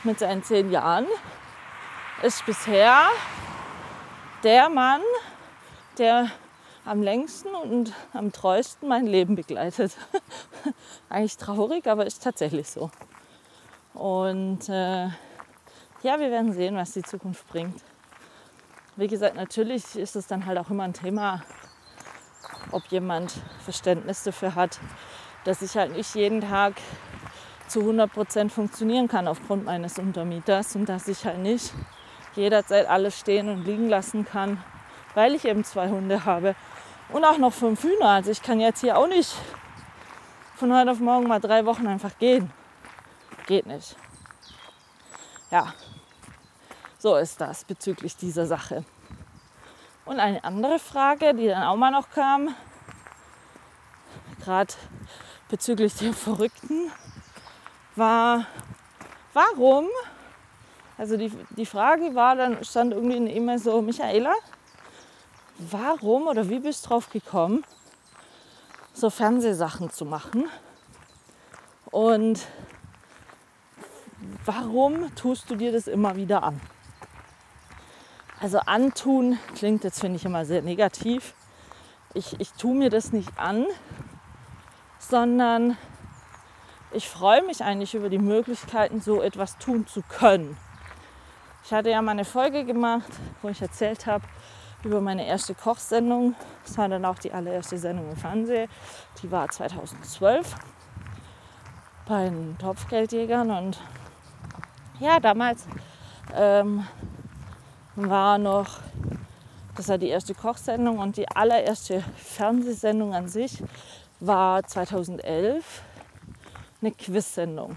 [0.04, 1.06] mit seinen zehn Jahren
[2.22, 3.08] ist bisher
[4.42, 5.00] der Mann,
[5.98, 6.30] der
[6.84, 9.96] am längsten und am treuesten mein Leben begleitet.
[11.08, 12.90] Eigentlich traurig, aber ist tatsächlich so.
[13.92, 15.06] Und äh,
[16.02, 17.82] ja, wir werden sehen, was die Zukunft bringt.
[18.94, 21.42] Wie gesagt, natürlich ist es dann halt auch immer ein Thema,
[22.70, 23.32] ob jemand
[23.64, 24.78] Verständnis dafür hat,
[25.44, 26.74] dass ich halt nicht jeden Tag
[27.68, 31.72] zu 100 Prozent funktionieren kann aufgrund meines Untermieters und dass ich halt nicht
[32.34, 34.62] jederzeit alles stehen und liegen lassen kann,
[35.14, 36.54] weil ich eben zwei Hunde habe
[37.08, 38.08] und auch noch fünf Hühner.
[38.08, 39.34] Also ich kann jetzt hier auch nicht
[40.56, 42.50] von heute auf morgen mal drei Wochen einfach gehen.
[43.46, 43.96] Geht nicht.
[45.50, 45.72] Ja,
[46.98, 48.84] so ist das bezüglich dieser Sache.
[50.04, 52.54] Und eine andere Frage, die dann auch mal noch kam,
[54.44, 54.72] gerade
[55.48, 56.90] bezüglich dem Verrückten,
[57.96, 58.46] war,
[59.32, 59.86] warum,
[60.98, 64.32] also die, die Frage war, dann stand irgendwie in E-Mail so, Michaela,
[65.58, 67.64] warum oder wie bist du drauf gekommen,
[68.92, 70.48] so Fernsehsachen zu machen?
[71.90, 72.46] Und
[74.44, 76.60] warum tust du dir das immer wieder an?
[78.40, 81.34] Also antun klingt jetzt, finde ich, immer sehr negativ.
[82.12, 83.66] Ich, ich tue mir das nicht an,
[84.98, 85.76] sondern
[86.96, 90.56] ich freue mich eigentlich über die Möglichkeiten, so etwas tun zu können.
[91.62, 94.24] Ich hatte ja mal eine Folge gemacht, wo ich erzählt habe
[94.82, 96.34] über meine erste Kochsendung.
[96.64, 98.70] Das war dann auch die allererste Sendung im Fernsehen.
[99.22, 100.54] Die war 2012
[102.08, 103.50] bei den Topfgeldjägern.
[103.50, 103.78] Und
[104.98, 105.66] ja, damals
[106.34, 106.86] ähm,
[107.94, 108.78] war noch,
[109.76, 113.62] das war die erste Kochsendung und die allererste Fernsehsendung an sich
[114.18, 115.82] war 2011
[116.80, 117.76] eine Quiz-Sendung.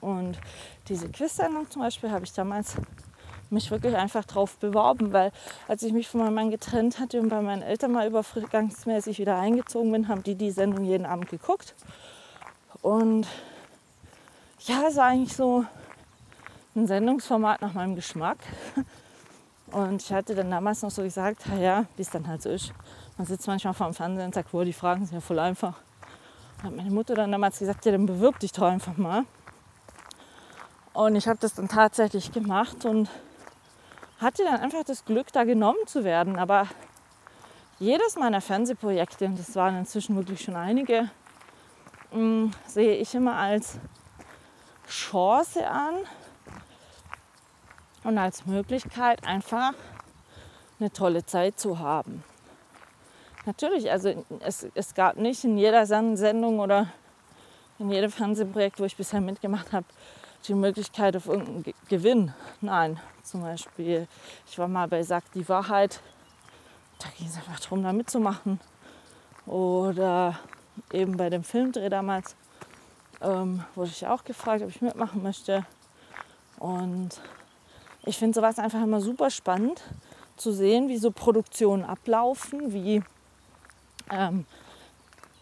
[0.00, 0.38] Und
[0.88, 2.76] diese Quiz-Sendung zum Beispiel habe ich damals
[3.50, 5.32] mich wirklich einfach drauf beworben, weil
[5.68, 9.38] als ich mich von meinem Mann getrennt hatte und bei meinen Eltern mal übergangsmäßig wieder
[9.38, 11.74] eingezogen bin, haben die die Sendung jeden Abend geguckt.
[12.82, 13.26] Und
[14.60, 15.64] ja, es war eigentlich so
[16.74, 18.38] ein Sendungsformat nach meinem Geschmack.
[19.72, 22.72] Und ich hatte dann damals noch so gesagt, ja, wie es dann halt so ist.
[23.16, 25.74] Man sitzt manchmal vor dem Fernsehen und sagt, wo die Fragen sind ja voll einfach
[26.62, 29.24] hat meine Mutter dann damals gesagt, ja, dann bewirb dich doch einfach mal.
[30.92, 33.08] Und ich habe das dann tatsächlich gemacht und
[34.18, 36.38] hatte dann einfach das Glück, da genommen zu werden.
[36.38, 36.66] Aber
[37.78, 41.10] jedes meiner Fernsehprojekte, und das waren inzwischen wirklich schon einige,
[42.12, 43.78] mm, sehe ich immer als
[44.88, 45.94] Chance an
[48.04, 49.74] und als Möglichkeit einfach
[50.78, 52.22] eine tolle Zeit zu haben.
[53.46, 56.88] Natürlich, also es, es gab nicht in jeder Sendung oder
[57.78, 59.86] in jedem Fernsehprojekt, wo ich bisher mitgemacht habe,
[60.48, 62.34] die Möglichkeit auf irgendeinen Gewinn.
[62.60, 64.08] Nein, zum Beispiel,
[64.48, 66.00] ich war mal bei Sag die Wahrheit,
[66.98, 68.58] da ging es einfach darum, da mitzumachen.
[69.46, 70.40] Oder
[70.92, 72.34] eben bei dem Filmdreh damals
[73.20, 75.64] ähm, wurde ich auch gefragt, ob ich mitmachen möchte.
[76.58, 77.20] Und
[78.04, 79.82] ich finde sowas einfach immer super spannend
[80.36, 83.02] zu sehen, wie so Produktionen ablaufen, wie
[84.10, 84.46] ähm,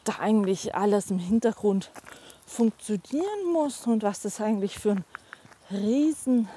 [0.04, 1.90] da eigentlich alles im Hintergrund
[2.46, 5.04] funktionieren muss und was das eigentlich für ein
[5.70, 6.48] riesen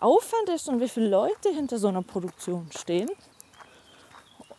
[0.00, 3.10] Aufwand ist und wie viele Leute hinter so einer Produktion stehen,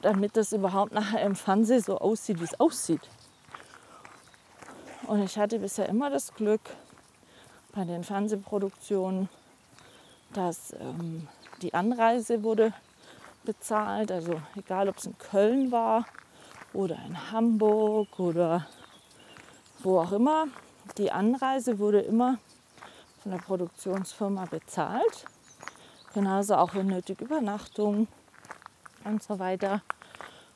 [0.01, 3.01] damit das überhaupt nachher im Fernsehen so aussieht, wie es aussieht.
[5.07, 6.61] Und ich hatte bisher immer das Glück
[7.73, 9.29] bei den Fernsehproduktionen,
[10.33, 11.27] dass ähm,
[11.61, 12.73] die Anreise wurde
[13.43, 14.11] bezahlt.
[14.11, 16.05] Also egal, ob es in Köln war
[16.73, 18.67] oder in Hamburg oder
[19.79, 20.47] wo auch immer.
[20.97, 22.37] Die Anreise wurde immer
[23.21, 25.25] von der Produktionsfirma bezahlt.
[26.13, 28.07] Genauso auch wenn nötig Übernachtung
[29.03, 29.81] und so weiter.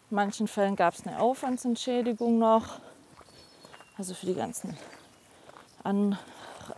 [0.09, 2.79] In manchen Fällen gab es eine Aufwandsentschädigung noch.
[3.97, 4.77] Also für die ganzen
[5.83, 6.17] An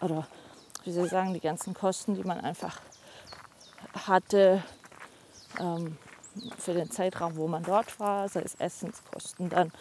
[0.01, 0.27] oder
[0.83, 2.79] wie soll ich sagen, die ganzen Kosten, die man einfach
[4.05, 4.63] hatte
[5.59, 5.97] ähm,
[6.57, 9.71] für den Zeitraum, wo man dort war, sei es Essenskosten dann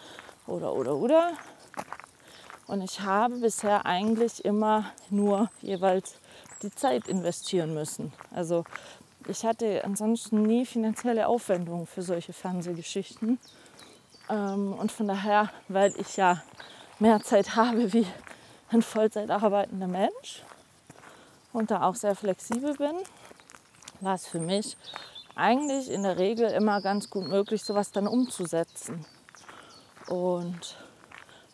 [0.47, 1.33] oder oder oder.
[2.67, 6.15] Und ich habe bisher eigentlich immer nur jeweils
[6.61, 8.11] die Zeit investieren müssen.
[8.31, 8.63] Also
[9.27, 13.39] ich hatte ansonsten nie finanzielle Aufwendungen für solche Fernsehgeschichten.
[14.29, 16.41] Ähm, und von daher, weil ich ja
[16.99, 18.07] mehr Zeit habe wie
[18.69, 20.43] ein Vollzeit arbeitender Mensch
[21.53, 22.95] und da auch sehr flexibel bin,
[24.01, 24.75] war es für mich
[25.35, 29.05] eigentlich in der Regel immer ganz gut möglich, sowas dann umzusetzen.
[30.07, 30.77] Und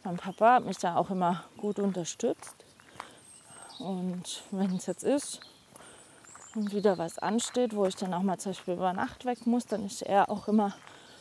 [0.04, 2.66] mein Papa hat mich da auch immer gut unterstützt.
[3.80, 5.42] Und wenn es jetzt ist
[6.56, 9.66] und wieder was ansteht, wo ich dann auch mal zum Beispiel über Nacht weg muss,
[9.66, 10.74] dann ist er auch immer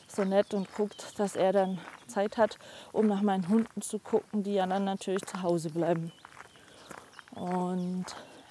[0.08, 2.58] so nett und guckt, dass er dann Zeit hat,
[2.92, 6.12] um nach meinen Hunden zu gucken, die ja dann natürlich zu Hause bleiben.
[7.34, 8.06] Und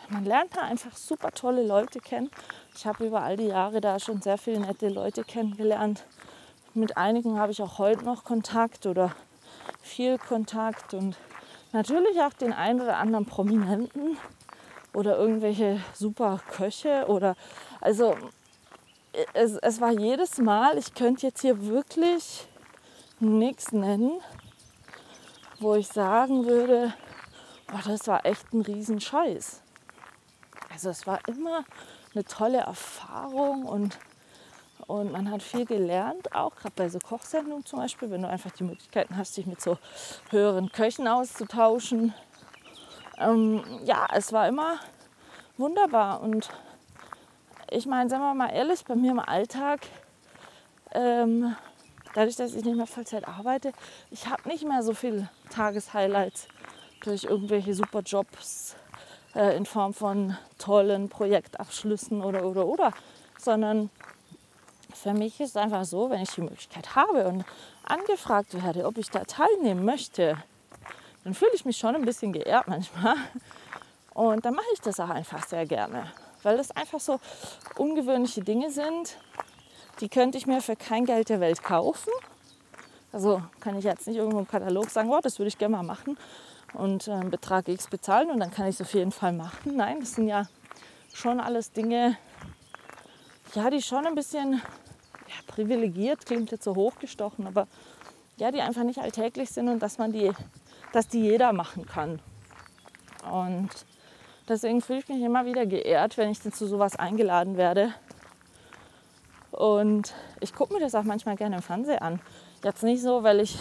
[0.10, 2.32] man lernt da einfach super tolle Leute kennen.
[2.76, 6.06] Ich habe über all die Jahre da schon sehr viele nette Leute kennengelernt.
[6.74, 9.15] Mit einigen habe ich auch heute noch Kontakt oder
[9.82, 11.17] viel Kontakt und
[11.72, 14.17] natürlich auch den einen oder anderen Prominenten
[14.93, 17.36] oder irgendwelche super Köche oder
[17.82, 18.15] also
[19.34, 22.48] es, es war jedes Mal, ich könnte jetzt hier wirklich
[23.19, 24.19] nichts nennen,
[25.60, 26.93] wo ich sagen würde,
[27.74, 29.62] oh, das war echt ein Riesenscheiß.
[30.71, 31.63] Also es war immer
[32.13, 33.97] eine tolle Erfahrung und
[34.88, 38.49] und man hat viel gelernt, auch gerade bei so Kochsendungen zum Beispiel, wenn du einfach
[38.49, 39.77] die Möglichkeiten hast, dich mit so
[40.32, 42.15] höheren Köchen auszutauschen.
[43.19, 44.79] Ähm, ja, es war immer
[45.58, 46.21] wunderbar.
[46.21, 46.49] Und
[47.69, 49.82] ich meine, sagen wir mal ehrlich, bei mir im Alltag,
[50.91, 51.55] ähm,
[52.15, 53.73] dadurch, dass ich nicht mehr Vollzeit arbeite,
[54.10, 56.47] ich habe nicht mehr so viele Tageshighlights
[57.01, 58.75] durch irgendwelche super Jobs
[59.36, 62.94] äh, in Form von tollen Projektabschlüssen oder oder oder,
[63.38, 63.89] sondern
[64.94, 67.46] für mich ist es einfach so, wenn ich die Möglichkeit habe und
[67.84, 70.38] angefragt werde, ob ich da teilnehmen möchte,
[71.24, 73.15] dann fühle ich mich schon ein bisschen geehrt manchmal.
[74.13, 76.12] Und dann mache ich das auch einfach sehr gerne,
[76.44, 77.20] weil das einfach so
[77.78, 79.18] ungewöhnliche Dinge sind,
[80.02, 82.12] die könnte ich mir für kein Geld der Welt kaufen.
[83.12, 85.84] Also kann ich jetzt nicht irgendwo im Katalog sagen, oh, das würde ich gerne mal
[85.84, 86.18] machen
[86.73, 89.75] und äh, Betrag X bezahlen und dann kann ich es auf jeden Fall machen.
[89.75, 90.47] Nein, das sind ja
[91.13, 92.17] schon alles Dinge,
[93.56, 97.67] ja, die schon ein bisschen ja, privilegiert, klingt jetzt so hochgestochen, aber
[98.37, 100.31] ja, die einfach nicht alltäglich sind und dass man die,
[100.94, 102.21] dass die jeder machen kann.
[103.29, 103.69] Und
[104.48, 107.94] deswegen fühle ich mich immer wieder geehrt, wenn ich zu sowas eingeladen werde.
[109.52, 112.21] Und ich gucke mir das auch manchmal gerne im Fernsehen an.
[112.63, 113.58] Jetzt nicht so, weil ich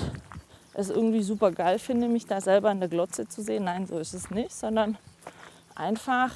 [0.78, 3.64] es irgendwie super geil finde, mich da selber in der Glotze zu sehen.
[3.64, 4.96] Nein, so ist es nicht, sondern
[5.74, 6.30] einfach,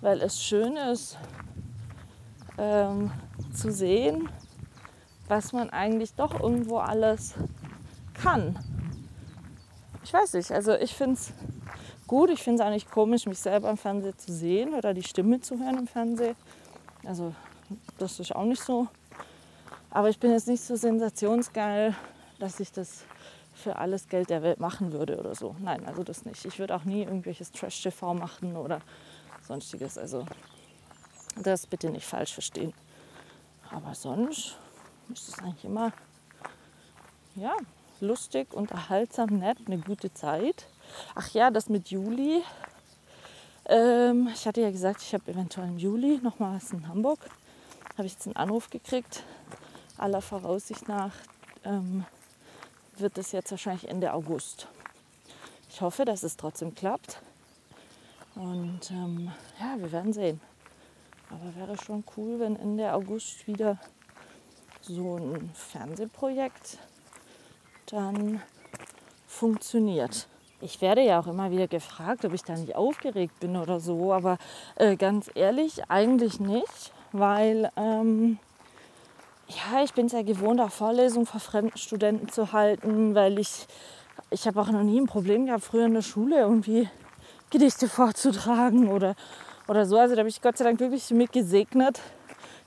[0.00, 1.16] weil es schön ist,
[2.58, 3.12] ähm,
[3.54, 4.28] zu sehen,
[5.28, 7.34] was man eigentlich doch irgendwo alles
[8.14, 8.58] kann.
[10.02, 11.32] Ich weiß nicht, also ich finde es
[12.08, 15.40] gut, ich finde es nicht komisch, mich selber im Fernsehen zu sehen oder die Stimme
[15.40, 16.34] zu hören im Fernsehen.
[17.06, 17.32] Also
[17.96, 18.88] das ist auch nicht so.
[19.88, 21.94] Aber ich bin jetzt nicht so sensationsgeil,
[22.40, 23.04] dass ich das
[23.60, 25.54] für alles Geld der Welt machen würde oder so.
[25.60, 26.44] Nein, also das nicht.
[26.44, 28.80] Ich würde auch nie irgendwelches Trash-TV machen oder
[29.46, 29.98] sonstiges.
[29.98, 30.26] Also
[31.36, 32.72] das bitte nicht falsch verstehen.
[33.70, 34.56] Aber sonst
[35.12, 35.92] ist es eigentlich immer
[37.36, 37.56] ja,
[38.00, 40.66] lustig, unterhaltsam, nett, eine gute Zeit.
[41.14, 42.42] Ach ja, das mit Juli.
[43.66, 47.20] Ähm, ich hatte ja gesagt, ich habe eventuell im Juli noch mal was in Hamburg.
[47.96, 49.22] Habe ich jetzt einen Anruf gekriegt.
[49.96, 51.12] Aller Voraussicht nach
[51.64, 52.04] ähm,
[53.00, 54.68] wird es jetzt wahrscheinlich Ende August.
[55.68, 57.20] Ich hoffe, dass es trotzdem klappt.
[58.34, 60.40] Und ähm, ja, wir werden sehen.
[61.30, 63.78] Aber wäre schon cool, wenn Ende August wieder
[64.82, 66.78] so ein Fernsehprojekt
[67.86, 68.42] dann
[69.26, 70.26] funktioniert.
[70.60, 74.12] Ich werde ja auch immer wieder gefragt, ob ich da nicht aufgeregt bin oder so,
[74.12, 74.38] aber
[74.76, 78.38] äh, ganz ehrlich, eigentlich nicht, weil ähm,
[79.50, 83.66] ja, ich bin es ja gewohnt, auch Vorlesungen vor fremden Studenten zu halten, weil ich,
[84.30, 86.88] ich habe auch noch nie ein Problem gehabt, früher in der Schule irgendwie
[87.50, 89.16] Gedichte vorzutragen oder,
[89.66, 89.98] oder so.
[89.98, 92.00] Also da habe ich Gott sei Dank wirklich mit gesegnet.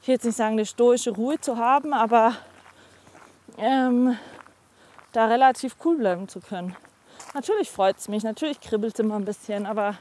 [0.01, 2.36] Ich will jetzt nicht sagen, eine stoische Ruhe zu haben, aber
[3.57, 4.17] ähm,
[5.13, 6.75] da relativ cool bleiben zu können.
[7.34, 9.95] Natürlich freut es mich, natürlich kribbelt es immer ein bisschen, aber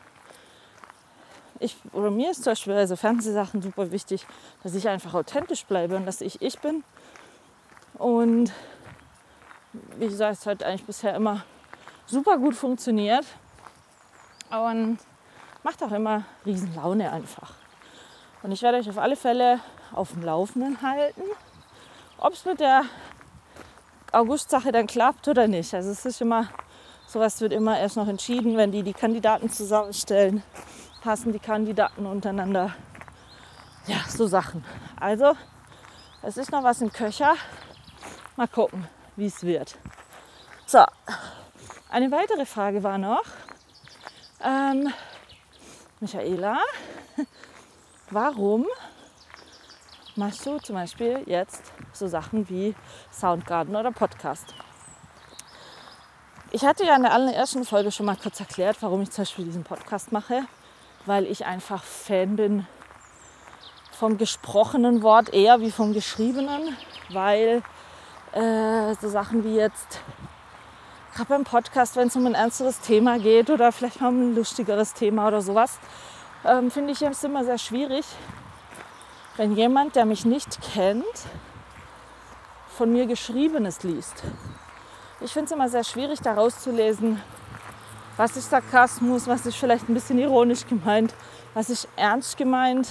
[1.63, 4.27] ich, oder mir ist zum Beispiel bei also Fernsehsachen super wichtig,
[4.63, 6.85] dass ich einfach authentisch bleibe und dass ich ich bin.
[7.95, 8.53] Und
[9.97, 11.45] wie gesagt, es hat eigentlich bisher immer
[12.07, 13.25] super gut funktioniert
[14.51, 14.99] und
[15.63, 17.55] macht auch immer riesen Laune einfach.
[18.43, 19.61] Und ich werde euch auf alle Fälle
[19.93, 21.23] auf dem Laufenden halten,
[22.19, 22.85] ob es mit der
[24.11, 25.73] August-Sache dann klappt oder nicht.
[25.75, 26.49] Also es ist immer,
[27.07, 30.43] sowas wird immer erst noch entschieden, wenn die die Kandidaten zusammenstellen
[31.03, 32.75] passen die Kandidaten untereinander.
[33.87, 34.65] Ja, so Sachen.
[34.99, 35.37] Also,
[36.23, 37.35] es ist noch was im Köcher.
[38.37, 38.87] Mal gucken,
[39.17, 39.77] wie es wird.
[40.65, 40.85] So,
[41.91, 43.25] eine weitere Frage war noch,
[44.43, 44.93] ähm,
[46.01, 46.59] Michaela,
[48.11, 48.67] warum
[50.15, 52.75] machst du zum Beispiel jetzt so Sachen wie
[53.11, 54.55] Soundgarden oder Podcast?
[56.53, 59.47] Ich hatte ja in der allerersten Folge schon mal kurz erklärt, warum ich zum Beispiel
[59.47, 60.45] diesen Podcast mache
[61.07, 62.67] weil ich einfach Fan bin
[63.93, 66.77] vom gesprochenen Wort eher wie vom geschriebenen,
[67.11, 67.63] weil
[68.33, 70.01] äh, so Sachen wie jetzt,
[71.15, 74.35] gerade beim Podcast, wenn es um ein ernsteres Thema geht oder vielleicht mal um ein
[74.35, 75.79] lustigeres Thema oder sowas,
[76.45, 78.05] ähm, finde ich es immer sehr schwierig,
[79.37, 81.05] wenn jemand, der mich nicht kennt,
[82.77, 84.23] von mir Geschriebenes liest.
[85.21, 87.21] Ich finde es immer sehr schwierig, daraus zu lesen,
[88.17, 91.15] was ist Sarkasmus, was ist vielleicht ein bisschen ironisch gemeint,
[91.55, 92.89] was ist ernst gemeint.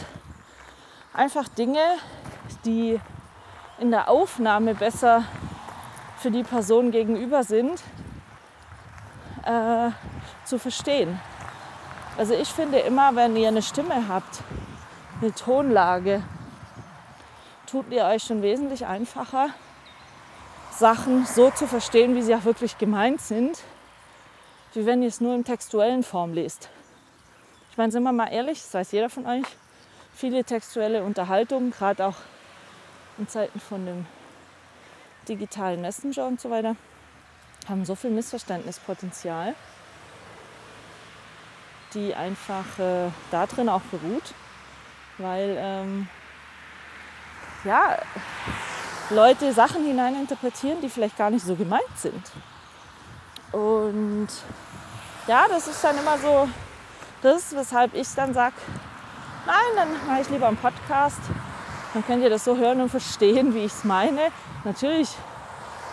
[1.13, 1.83] Einfach Dinge,
[2.65, 2.99] die
[3.79, 5.23] in der Aufnahme besser
[6.17, 7.81] für die Person gegenüber sind,
[9.43, 9.89] äh,
[10.45, 11.19] zu verstehen.
[12.17, 14.41] Also ich finde immer, wenn ihr eine Stimme habt,
[15.21, 16.21] eine Tonlage,
[17.65, 19.49] tut ihr euch schon wesentlich einfacher,
[20.71, 23.59] Sachen so zu verstehen, wie sie auch wirklich gemeint sind,
[24.73, 26.69] wie wenn ihr es nur in textuellen Form lest.
[27.71, 29.45] Ich meine, sind wir mal ehrlich, das weiß jeder von euch,
[30.13, 32.17] viele textuelle Unterhaltungen, gerade auch
[33.17, 34.05] in Zeiten von dem
[35.27, 36.75] digitalen Messenger und so weiter,
[37.67, 39.55] haben so viel Missverständnispotenzial,
[41.93, 44.33] die einfach äh, da auch beruht,
[45.17, 46.07] weil ähm,
[47.63, 47.97] ja,
[49.09, 52.31] Leute Sachen hineininterpretieren, die vielleicht gar nicht so gemeint sind.
[53.51, 54.29] Und
[55.27, 56.47] ja, das ist dann immer so
[57.21, 58.55] das, weshalb ich dann sage,
[59.45, 61.19] nein, dann mache ich lieber einen Podcast.
[61.93, 64.31] Dann könnt ihr das so hören und verstehen, wie ich es meine.
[64.63, 65.09] Natürlich,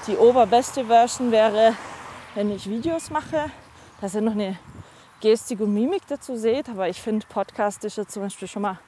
[0.07, 1.75] die oberbeste Version wäre,
[2.35, 3.51] wenn ich Videos mache,
[4.01, 4.57] dass ihr noch eine
[5.21, 6.69] Gestik und Mimik dazu seht.
[6.69, 8.79] Aber ich finde, Podcast ist ja zum Beispiel schon mal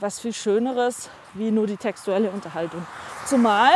[0.00, 2.84] was viel Schöneres wie nur die textuelle Unterhaltung.
[3.26, 3.72] Zumal,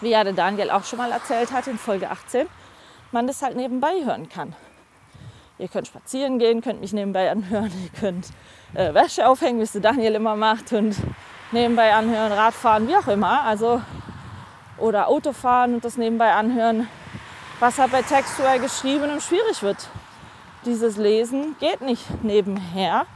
[0.00, 2.46] wie ja der Daniel auch schon mal erzählt hat in Folge 18,
[3.12, 4.54] man das halt nebenbei hören kann.
[5.58, 8.30] Ihr könnt spazieren gehen, könnt mich nebenbei anhören, ihr könnt
[8.74, 10.96] äh, Wäsche aufhängen, wie es Daniel immer macht und
[11.52, 13.42] nebenbei anhören, Radfahren, wie auch immer.
[13.42, 13.80] Also,
[14.78, 16.88] oder Autofahren und das nebenbei anhören,
[17.60, 19.88] was halt bei textuell geschriebenem schwierig wird.
[20.64, 23.06] Dieses Lesen geht nicht nebenher.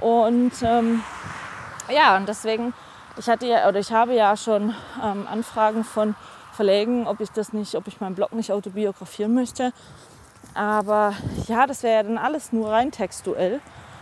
[0.00, 1.02] Und ähm,
[1.88, 2.74] ja, und deswegen,
[3.16, 6.14] ich hatte ja, oder ich habe ja schon ähm, Anfragen von
[6.54, 9.72] verlegen, ob ich das nicht, ob ich meinen Blog nicht autobiografieren möchte.
[10.54, 11.14] Aber
[11.48, 13.60] ja, das wäre ja dann alles nur rein textuell.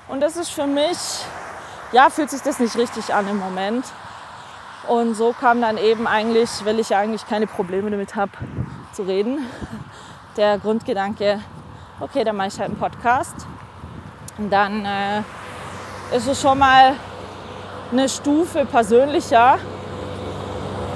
[0.09, 0.99] Und das ist für mich
[1.93, 3.85] ja, fühlt sich das nicht richtig an im Moment.
[4.89, 8.33] Und so kam dann eben eigentlich, weil ich ja eigentlich keine Probleme damit habe
[8.93, 9.47] zu reden,
[10.37, 11.41] der Grundgedanke,
[12.01, 13.47] okay, dann mache ich halt einen Podcast.
[14.39, 15.21] Und dann äh,
[16.17, 16.95] ist es schon mal
[17.93, 19.59] eine Stufe persönlicher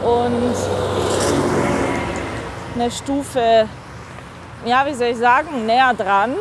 [0.02, 1.05] und
[2.78, 3.68] eine Stufe,
[4.66, 6.36] ja, wie soll ich sagen, näher dran,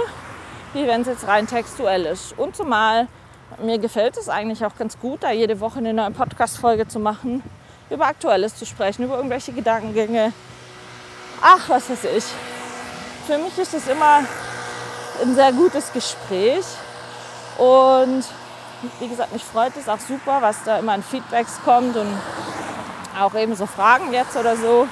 [0.74, 2.38] wie wenn es jetzt rein textuell ist.
[2.38, 3.08] Und zumal
[3.64, 7.42] mir gefällt es eigentlich auch ganz gut, da jede Woche eine neue Podcast-Folge zu machen,
[7.90, 10.34] über Aktuelles zu sprechen, über irgendwelche Gedankengänge.
[11.42, 12.26] Ach, was weiß ich.
[13.26, 14.20] Für mich ist es immer
[15.22, 16.66] ein sehr gutes Gespräch.
[17.58, 18.26] Und
[19.00, 22.10] wie gesagt, mich freut es auch super, was da immer an Feedbacks kommt und
[23.18, 24.86] auch eben so Fragen jetzt oder so.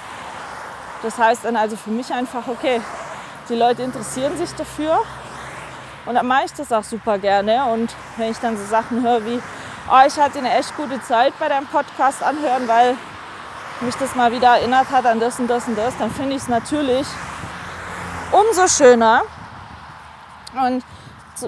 [1.04, 2.82] Das heißt dann also für mich einfach, okay,
[3.50, 5.04] die Leute interessieren sich dafür
[6.06, 7.66] und dann mache ich das auch super gerne.
[7.66, 9.42] Und wenn ich dann so Sachen höre wie,
[9.92, 12.96] oh, ich hatte eine echt gute Zeit bei deinem Podcast anhören, weil
[13.82, 16.42] mich das mal wieder erinnert hat an das und das und das, dann finde ich
[16.44, 17.06] es natürlich
[18.32, 19.24] umso schöner.
[20.54, 20.84] Und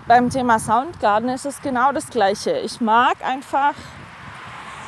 [0.06, 2.52] beim Thema Soundgarden ist es genau das Gleiche.
[2.60, 3.74] Ich mag einfach,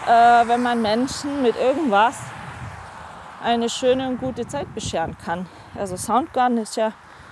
[0.06, 2.18] äh, wenn man Menschen mit irgendwas
[3.44, 5.46] eine schöne und gute Zeit bescheren kann.
[5.76, 6.92] Also Soundgarden ist ja,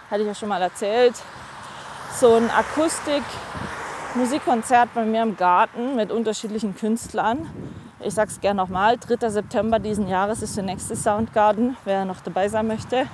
[0.09, 1.15] hatte ich ja schon mal erzählt,
[2.19, 7.49] so ein Akustik-Musikkonzert bei mir im Garten mit unterschiedlichen Künstlern.
[7.99, 9.29] Ich sage es gerne nochmal, 3.
[9.29, 11.75] September diesen Jahres ist der nächste Soundgarden.
[11.85, 13.07] Wer noch dabei sein möchte,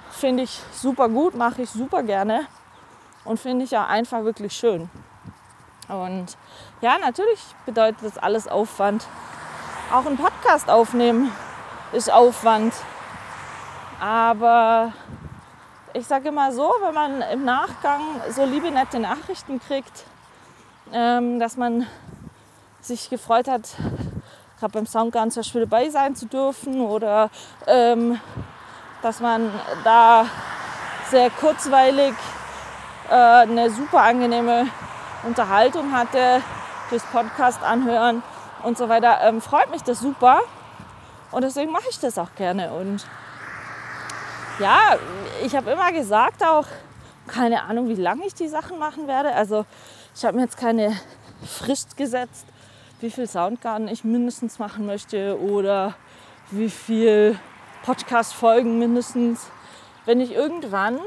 [0.09, 2.47] finde ich super gut, mache ich super gerne
[3.23, 4.89] und finde ich ja einfach wirklich schön.
[5.87, 6.37] Und
[6.81, 9.07] ja, natürlich bedeutet das alles Aufwand.
[9.91, 11.31] Auch ein Podcast aufnehmen
[11.91, 12.73] ist Aufwand.
[13.99, 14.93] Aber
[15.93, 20.03] ich sage immer so, wenn man im Nachgang so liebe, nette Nachrichten kriegt,
[20.93, 21.87] ähm, dass man
[22.79, 23.69] sich gefreut hat,
[24.59, 27.31] gerade beim Soundgarden zum Beispiel dabei sein zu dürfen oder
[27.65, 28.19] ähm,
[29.01, 29.51] dass man
[29.83, 30.27] da
[31.09, 32.13] sehr kurzweilig
[33.09, 34.67] äh, eine super angenehme
[35.23, 36.43] Unterhaltung hatte
[36.89, 38.23] durchs Podcast anhören
[38.63, 40.41] und so weiter, ähm, freut mich das super
[41.31, 43.05] und deswegen mache ich das auch gerne und
[44.59, 44.95] ja,
[45.43, 46.65] ich habe immer gesagt auch,
[47.27, 49.33] keine Ahnung, wie lange ich die Sachen machen werde.
[49.33, 49.65] Also
[50.15, 50.99] ich habe mir jetzt keine
[51.45, 52.45] Frist gesetzt,
[53.01, 55.93] wie viel Soundgarden ich mindestens machen möchte oder
[56.49, 57.37] wie viel
[57.83, 59.47] Podcast-Folgen mindestens.
[60.05, 60.99] Wenn ich irgendwann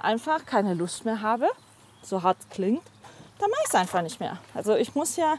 [0.00, 1.48] einfach keine Lust mehr habe,
[2.02, 2.82] so hart klingt,
[3.38, 4.38] dann mache ich es einfach nicht mehr.
[4.54, 5.36] Also ich muss ja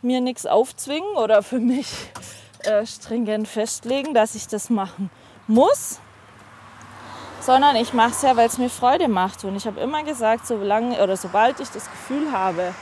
[0.00, 1.88] mir nichts aufzwingen oder für mich
[2.64, 5.10] äh, stringent festlegen, dass ich das machen
[5.46, 6.00] muss
[7.42, 9.44] sondern ich mache es ja, weil es mir Freude macht.
[9.44, 12.72] Und ich habe immer gesagt, solange oder sobald ich das Gefühl habe,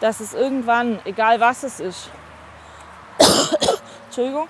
[0.00, 2.10] dass es irgendwann, egal was es ist,
[4.06, 4.46] Entschuldigung,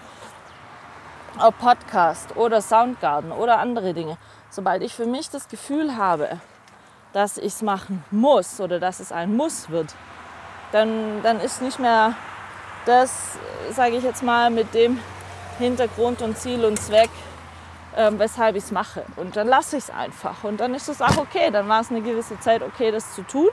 [1.41, 4.18] ob Podcast oder Soundgarden oder andere Dinge,
[4.51, 6.41] sobald ich für mich das Gefühl habe,
[7.18, 9.92] dass ich es machen muss oder dass es ein Muss wird,
[10.70, 12.14] dann, dann ist nicht mehr
[12.86, 13.36] das,
[13.72, 15.00] sage ich jetzt mal, mit dem
[15.58, 17.10] Hintergrund und Ziel und Zweck
[17.96, 19.04] ähm, weshalb ich es mache.
[19.16, 20.44] Und dann lasse ich es einfach.
[20.44, 21.50] Und dann ist es auch okay.
[21.50, 23.48] Dann war es eine gewisse Zeit okay, das zu tun.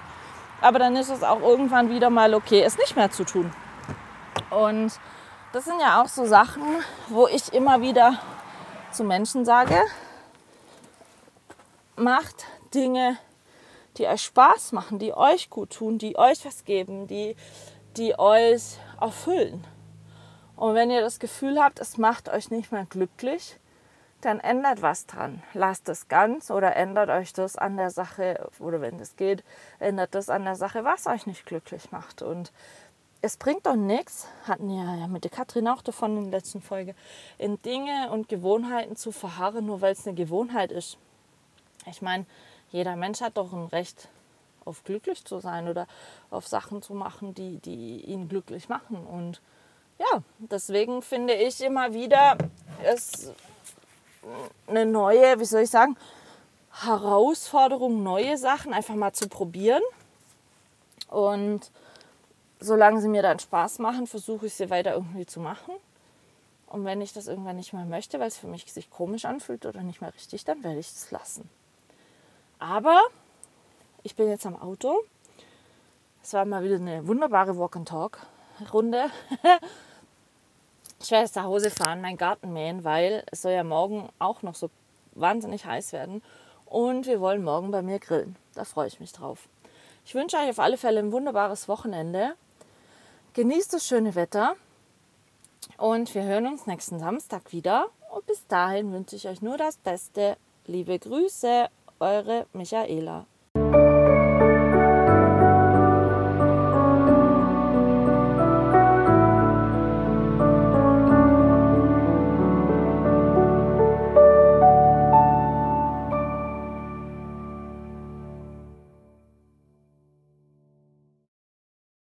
[0.61, 3.51] Aber dann ist es auch irgendwann wieder mal okay, es nicht mehr zu tun.
[4.51, 4.93] Und
[5.53, 6.63] das sind ja auch so Sachen,
[7.07, 8.19] wo ich immer wieder
[8.91, 9.81] zu Menschen sage,
[11.95, 12.45] macht
[12.75, 13.17] Dinge,
[13.97, 17.35] die euch Spaß machen, die euch gut tun, die euch was geben, die,
[17.97, 19.65] die euch erfüllen.
[20.55, 23.59] Und wenn ihr das Gefühl habt, es macht euch nicht mehr glücklich,
[24.21, 25.43] dann ändert was dran.
[25.53, 29.43] Lasst es ganz oder ändert euch das an der Sache, oder wenn es geht,
[29.79, 32.21] ändert das an der Sache, was euch nicht glücklich macht.
[32.21, 32.51] Und
[33.21, 36.61] es bringt doch nichts, hatten ja, ja mit der Katrin auch davon in der letzten
[36.61, 36.95] Folge,
[37.37, 40.97] in Dinge und Gewohnheiten zu verharren, nur weil es eine Gewohnheit ist.
[41.87, 42.25] Ich meine,
[42.75, 44.09] jeder Mensch hat doch ein Recht
[44.65, 45.87] auf glücklich zu sein oder
[46.29, 48.97] auf Sachen zu machen, die, die ihn glücklich machen.
[48.97, 49.41] Und
[49.97, 52.37] ja, deswegen finde ich immer wieder,
[52.83, 53.31] es
[54.67, 55.95] eine neue, wie soll ich sagen,
[56.71, 59.83] Herausforderung, neue Sachen einfach mal zu probieren.
[61.09, 61.71] Und
[62.59, 65.75] solange sie mir dann Spaß machen, versuche ich sie weiter irgendwie zu machen.
[66.67, 69.65] Und wenn ich das irgendwann nicht mehr möchte, weil es für mich sich komisch anfühlt
[69.65, 71.49] oder nicht mehr richtig, dann werde ich es lassen.
[72.59, 73.01] Aber
[74.03, 75.03] ich bin jetzt am Auto.
[76.23, 79.09] Es war mal wieder eine wunderbare Walk-and-Talk-Runde.
[80.99, 84.41] ich werde jetzt nach Hause fahren, meinen Garten mähen, weil es soll ja morgen auch
[84.41, 84.69] noch so
[85.13, 86.21] wahnsinnig heiß werden.
[86.65, 88.35] Und wir wollen morgen bei mir grillen.
[88.55, 89.47] Da freue ich mich drauf.
[90.05, 92.35] Ich wünsche euch auf alle Fälle ein wunderbares Wochenende.
[93.33, 94.55] Genießt das schöne Wetter.
[95.77, 97.87] Und wir hören uns nächsten Samstag wieder.
[98.13, 100.37] Und bis dahin wünsche ich euch nur das Beste.
[100.67, 101.69] Liebe Grüße,
[102.05, 103.25] eure Michaela.